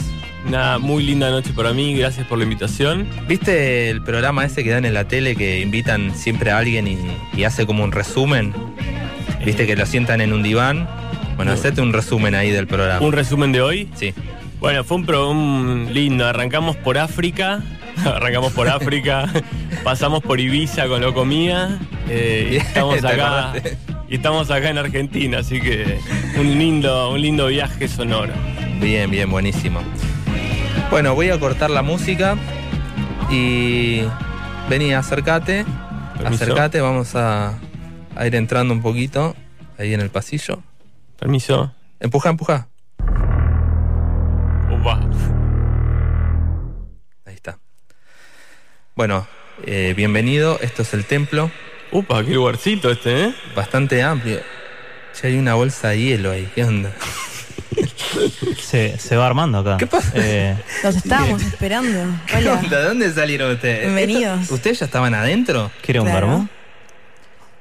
Una 0.47 0.77
muy 0.77 1.03
linda 1.03 1.29
noche 1.31 1.51
para 1.55 1.73
mí, 1.73 1.95
gracias 1.95 2.25
por 2.27 2.37
la 2.37 2.43
invitación. 2.43 3.07
¿Viste 3.27 3.89
el 3.89 4.01
programa 4.03 4.45
ese 4.45 4.63
que 4.63 4.69
dan 4.71 4.85
en 4.85 4.93
la 4.93 5.07
tele 5.07 5.35
que 5.35 5.59
invitan 5.59 6.15
siempre 6.15 6.51
a 6.51 6.59
alguien 6.59 6.87
y, 6.87 6.97
y 7.35 7.43
hace 7.43 7.65
como 7.65 7.83
un 7.83 7.91
resumen? 7.91 8.53
¿Viste 9.43 9.67
que 9.67 9.75
lo 9.75 9.85
sientan 9.85 10.21
en 10.21 10.33
un 10.33 10.41
diván? 10.43 10.87
Bueno, 11.35 11.51
No. 11.51 11.57
hacete 11.57 11.81
un 11.81 11.93
resumen 11.93 12.33
ahí 12.35 12.49
del 12.51 12.65
programa. 12.67 13.05
¿Un 13.05 13.11
resumen 13.11 13.51
de 13.51 13.61
hoy? 13.61 13.89
Sí. 13.95 14.13
Bueno, 14.65 14.83
fue 14.83 14.97
un 14.97 15.05
programa 15.05 15.91
lindo. 15.91 16.25
Arrancamos 16.25 16.75
por 16.77 16.97
África. 16.97 17.61
Arrancamos 18.03 18.51
por 18.51 18.67
África. 18.67 19.31
pasamos 19.83 20.23
por 20.23 20.39
Ibiza 20.39 20.87
con 20.87 21.01
Locomía. 21.01 21.77
eh, 22.09 22.49
y 22.53 22.55
estamos 22.55 22.99
¿Te 22.99 23.07
acá. 23.07 23.53
Y 24.09 24.15
estamos 24.15 24.49
acá 24.49 24.71
en 24.71 24.79
Argentina, 24.79 25.37
así 25.37 25.61
que 25.61 25.99
un 26.39 26.57
lindo, 26.57 27.11
un 27.11 27.21
lindo 27.21 27.45
viaje 27.45 27.87
sonoro. 27.87 28.33
Bien, 28.81 29.11
bien, 29.11 29.29
buenísimo. 29.29 29.81
Bueno, 30.89 31.13
voy 31.13 31.29
a 31.29 31.39
cortar 31.39 31.69
la 31.69 31.83
música 31.83 32.35
y 33.29 34.01
vení, 34.67 34.93
acércate. 34.93 35.63
Permiso. 36.17 36.43
Acércate, 36.43 36.81
vamos 36.81 37.13
a, 37.13 37.53
a 38.15 38.25
ir 38.25 38.33
entrando 38.33 38.73
un 38.73 38.81
poquito 38.81 39.35
ahí 39.77 39.93
en 39.93 40.01
el 40.01 40.09
pasillo. 40.09 40.63
Permiso. 41.19 41.71
Empuja, 41.99 42.29
empuja. 42.31 42.67
Ahí 47.25 47.33
está. 47.33 47.57
Bueno, 48.95 49.25
eh, 49.65 49.93
bienvenido. 49.97 50.59
Esto 50.61 50.83
es 50.83 50.93
el 50.93 51.05
templo. 51.05 51.49
Upa, 51.91 52.23
qué 52.23 52.31
lugarcito 52.31 52.91
este, 52.91 53.23
¿eh? 53.25 53.35
Bastante 53.55 54.03
amplio. 54.03 54.41
Ya 55.21 55.27
hay 55.29 55.37
una 55.37 55.55
bolsa 55.55 55.89
de 55.89 55.99
hielo 56.01 56.31
ahí. 56.31 56.47
¿Qué 56.53 56.63
onda? 56.63 56.91
Se, 58.59 58.97
se 58.99 59.15
va 59.17 59.25
armando 59.27 59.59
acá. 59.59 59.77
¿Qué 59.77 59.87
pasa? 59.87 60.11
Eh, 60.15 60.55
Los 60.83 60.95
estábamos 60.97 61.41
esperando. 61.43 62.17
¿Qué 62.27 62.37
Hola. 62.37 62.53
onda? 62.53 62.79
¿De 62.79 62.85
dónde 62.87 63.11
salieron 63.13 63.51
ustedes? 63.53 63.81
Bienvenidos. 63.81 64.41
¿Esto- 64.43 64.55
¿Ustedes 64.55 64.79
ya 64.79 64.85
estaban 64.85 65.13
adentro? 65.13 65.71
¿Quiere 65.81 65.99
un 65.99 66.07
Claro. 66.07 66.27
vermú? 66.27 66.47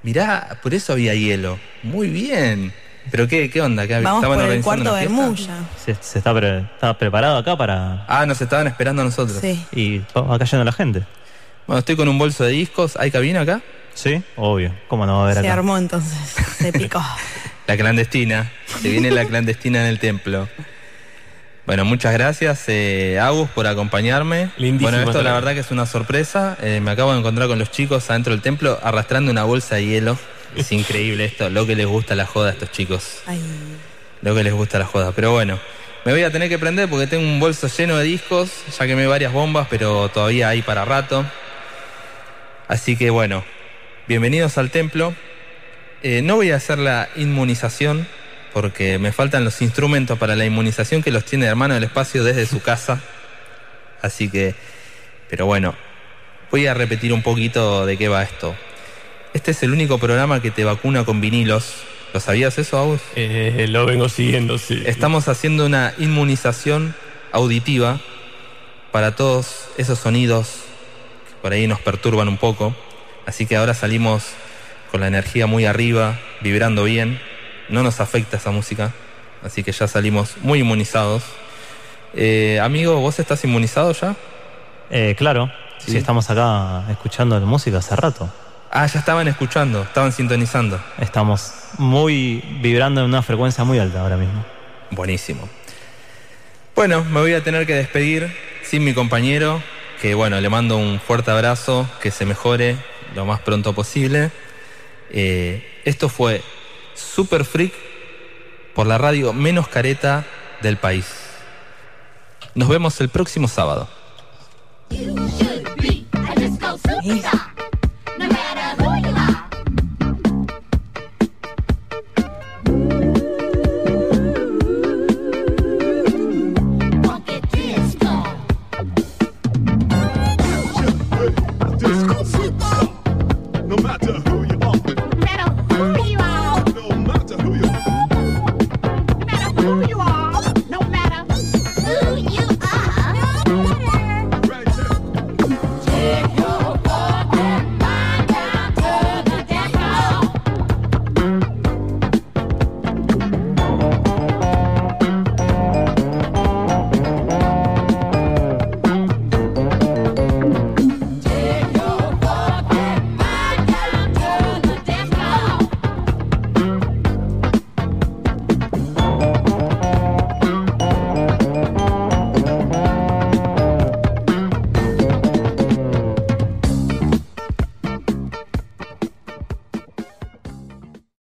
Mirá, 0.03 0.59
por 0.63 0.75
eso 0.75 0.93
había 0.93 1.15
hielo. 1.15 1.59
Muy 1.83 2.09
bien. 2.09 2.73
¿Pero 3.11 3.29
qué, 3.29 3.51
qué 3.51 3.61
onda? 3.61 3.87
¿Qué, 3.87 4.01
Vamos 4.01 4.23
estaban 4.25 4.41
por 4.45 4.51
el 4.53 4.63
cuarto 4.63 4.95
de? 4.95 5.09
Muya. 5.09 5.55
Se, 5.85 5.95
se 6.01 6.19
está, 6.19 6.35
pre- 6.35 6.61
está 6.61 6.97
preparado 6.99 7.37
acá 7.39 7.57
para. 7.57 8.05
Ah, 8.09 8.25
nos 8.27 8.41
estaban 8.41 8.67
esperando 8.67 9.03
a 9.03 9.05
nosotros. 9.05 9.39
Sí. 9.41 9.65
Y 9.73 9.99
va 10.17 10.39
cayendo 10.39 10.65
la 10.65 10.73
gente. 10.73 11.03
Bueno, 11.67 11.79
estoy 11.81 11.97
con 11.97 12.09
un 12.09 12.19
bolso 12.19 12.45
de 12.45 12.51
discos. 12.51 12.97
¿Hay 12.97 13.11
cabina 13.11 13.43
acá? 13.43 13.61
Sí, 13.95 14.23
obvio. 14.37 14.75
¿Cómo 14.89 15.07
no 15.07 15.15
va 15.17 15.21
a 15.21 15.25
haber 15.25 15.35
Se 15.35 15.41
acá? 15.41 15.53
armó 15.53 15.79
entonces. 15.79 16.19
Se 16.59 16.73
picó. 16.73 17.03
La 17.67 17.77
clandestina. 17.79 18.51
Se 18.83 18.91
viene 18.91 19.11
la 19.11 19.25
clandestina 19.25 19.81
en 19.83 19.87
el 19.87 19.99
templo. 19.99 20.49
Bueno, 21.65 21.87
muchas 21.87 22.13
gracias, 22.13 22.65
eh, 22.67 23.19
Agus, 23.19 23.49
por 23.49 23.67
acompañarme. 23.67 24.51
Lindísimo 24.59 24.91
bueno, 24.99 25.11
esto 25.11 25.23
la 25.23 25.33
verdad 25.33 25.55
que 25.55 25.61
es 25.61 25.71
una 25.71 25.87
sorpresa. 25.87 26.59
Eh, 26.61 26.81
me 26.83 26.91
acabo 26.91 27.13
de 27.15 27.21
encontrar 27.21 27.49
con 27.49 27.59
los 27.59 27.71
chicos 27.71 28.11
adentro 28.11 28.33
del 28.35 28.43
templo 28.43 28.79
arrastrando 28.83 29.31
una 29.31 29.45
bolsa 29.45 29.77
de 29.77 29.87
hielo. 29.87 30.19
Es 30.57 30.71
increíble 30.73 31.25
esto, 31.25 31.51
lo 31.51 31.67
que 31.67 31.75
les 31.75 31.87
gusta 31.87 32.15
la 32.15 32.27
joda 32.27 32.51
a 32.51 32.53
estos 32.53 32.71
chicos. 32.71 33.23
Ay. 33.27 33.41
Lo 34.23 34.35
que 34.35 34.45
les 34.45 34.53
gusta 34.53 34.79
la 34.79 34.87
joda. 34.87 35.13
Pero 35.13 35.33
bueno, 35.33 35.59
me 36.05 36.13
voy 36.13 36.23
a 36.23 36.31
tener 36.31 36.49
que 36.49 36.59
prender 36.59 36.89
porque 36.89 37.07
tengo 37.07 37.25
un 37.25 37.41
bolso 37.41 37.67
lleno 37.67 37.97
de 37.97 38.05
discos. 38.05 38.51
Ya 38.79 38.87
quemé 38.87 39.07
varias 39.07 39.33
bombas, 39.33 39.67
pero 39.69 40.09
todavía 40.09 40.49
hay 40.49 40.63
para 40.63 40.85
rato. 40.85 41.25
Así 42.69 42.97
que 42.97 43.11
bueno, 43.11 43.45
bienvenidos 44.07 44.57
al 44.59 44.71
templo. 44.71 45.15
Eh, 46.03 46.23
no 46.23 46.37
voy 46.37 46.51
a 46.53 46.57
hacer 46.57 46.79
la 46.79 47.09
inmunización 47.17 48.07
porque 48.53 48.99
me 48.99 49.11
faltan 49.11 49.45
los 49.45 49.61
instrumentos 49.63 50.19
para 50.19 50.37
la 50.37 50.45
inmunización 50.45 51.03
que 51.03 51.11
los 51.11 51.25
tiene 51.25 51.47
hermano 51.47 51.75
del 51.75 51.85
espacio 51.85 52.23
desde 52.23 52.47
su 52.47 52.61
casa. 52.63 53.01
Así 54.01 54.29
que, 54.29 54.55
pero 55.29 55.47
bueno, 55.47 55.75
voy 56.51 56.67
a 56.67 56.75
repetir 56.75 57.13
un 57.13 57.23
poquito 57.23 57.85
de 57.85 57.97
qué 57.97 58.09
va 58.09 58.23
esto. 58.23 58.55
Este 59.35 59.51
es 59.51 59.63
el 59.65 59.73
único 59.73 59.99
programa 59.99 60.41
que 60.41 60.53
te 60.53 60.65
vacuna 60.65 61.05
con 61.05 61.21
vinilos. 61.21 61.75
¿Lo 62.15 62.21
sabías 62.21 62.57
eso, 62.57 62.79
Agus? 62.79 63.01
Eh, 63.17 63.67
lo 63.69 63.85
vengo 63.85 64.09
siguiendo, 64.09 64.59
sí. 64.59 64.81
Estamos 64.87 65.27
haciendo 65.27 65.67
una 65.67 65.93
inmunización 65.99 66.95
auditiva 67.33 67.99
para 68.93 69.17
todos 69.17 69.69
esos 69.77 69.99
sonidos 69.99 70.61
que 71.29 71.35
por 71.43 71.53
ahí 71.53 71.67
nos 71.67 71.81
perturban 71.81 72.29
un 72.29 72.37
poco. 72.39 72.77
Así 73.27 73.45
que 73.45 73.57
ahora 73.57 73.75
salimos 73.75 74.25
con 74.93 75.01
la 75.01 75.09
energía 75.09 75.49
muy 75.49 75.67
arriba, 75.67 76.21
vibrando 76.41 76.85
bien. 76.85 77.21
No 77.69 77.83
nos 77.83 77.99
afecta 77.99 78.37
esa 78.37 78.53
música. 78.53 78.93
Así 79.43 79.65
que 79.65 79.73
ya 79.73 79.89
salimos 79.89 80.37
muy 80.43 80.61
inmunizados. 80.61 81.25
Eh, 82.15 82.61
amigo, 82.63 83.01
¿vos 83.01 83.19
estás 83.19 83.43
inmunizado 83.43 83.91
ya? 83.93 84.15
Eh, 84.91 85.17
claro. 85.19 85.51
Sí. 85.79 85.91
Sí, 85.91 85.99
estamos 85.99 86.31
acá 86.31 86.85
escuchando 86.89 87.39
la 87.39 87.47
música 87.47 87.79
hace 87.79 87.97
rato. 87.97 88.31
Ah, 88.77 88.87
ya 88.87 88.99
estaban 88.99 89.29
escuchando, 89.29 89.83
estaban 89.83 90.11
sintonizando. 90.11 90.81
Estamos 90.99 91.55
muy 91.79 92.43
vibrando 92.61 93.03
en 93.03 93.07
una 93.07 93.23
frecuencia 93.23 93.63
muy 93.63 93.79
alta 93.79 94.01
ahora 94.01 94.17
mismo. 94.17 94.45
Buenísimo. 94.91 95.49
Bueno, 96.75 97.05
me 97.05 97.21
voy 97.21 97.35
a 97.35 97.45
tener 97.45 97.69
que 97.69 97.75
despedir 97.77 98.37
sin 98.65 98.83
mi 98.83 98.93
compañero, 98.93 99.63
que 100.03 100.15
bueno, 100.15 100.41
le 100.41 100.49
mando 100.49 100.77
un 100.77 100.99
fuerte 100.99 101.31
abrazo, 101.31 101.89
que 102.03 102.11
se 102.11 102.27
mejore 102.27 102.77
lo 103.15 103.25
más 103.25 103.39
pronto 103.43 103.75
posible. 103.75 104.33
Eh, 105.13 105.65
esto 105.85 106.09
fue 106.09 106.43
Super 106.95 107.45
Freak 107.45 107.73
por 108.75 108.89
la 108.89 108.99
radio 108.99 109.33
menos 109.33 109.69
careta 109.69 110.25
del 110.63 110.79
país. 110.79 111.07
Nos 112.57 112.69
vemos 112.69 113.01
el 113.01 113.09
próximo 113.09 113.47
sábado. 113.47 113.89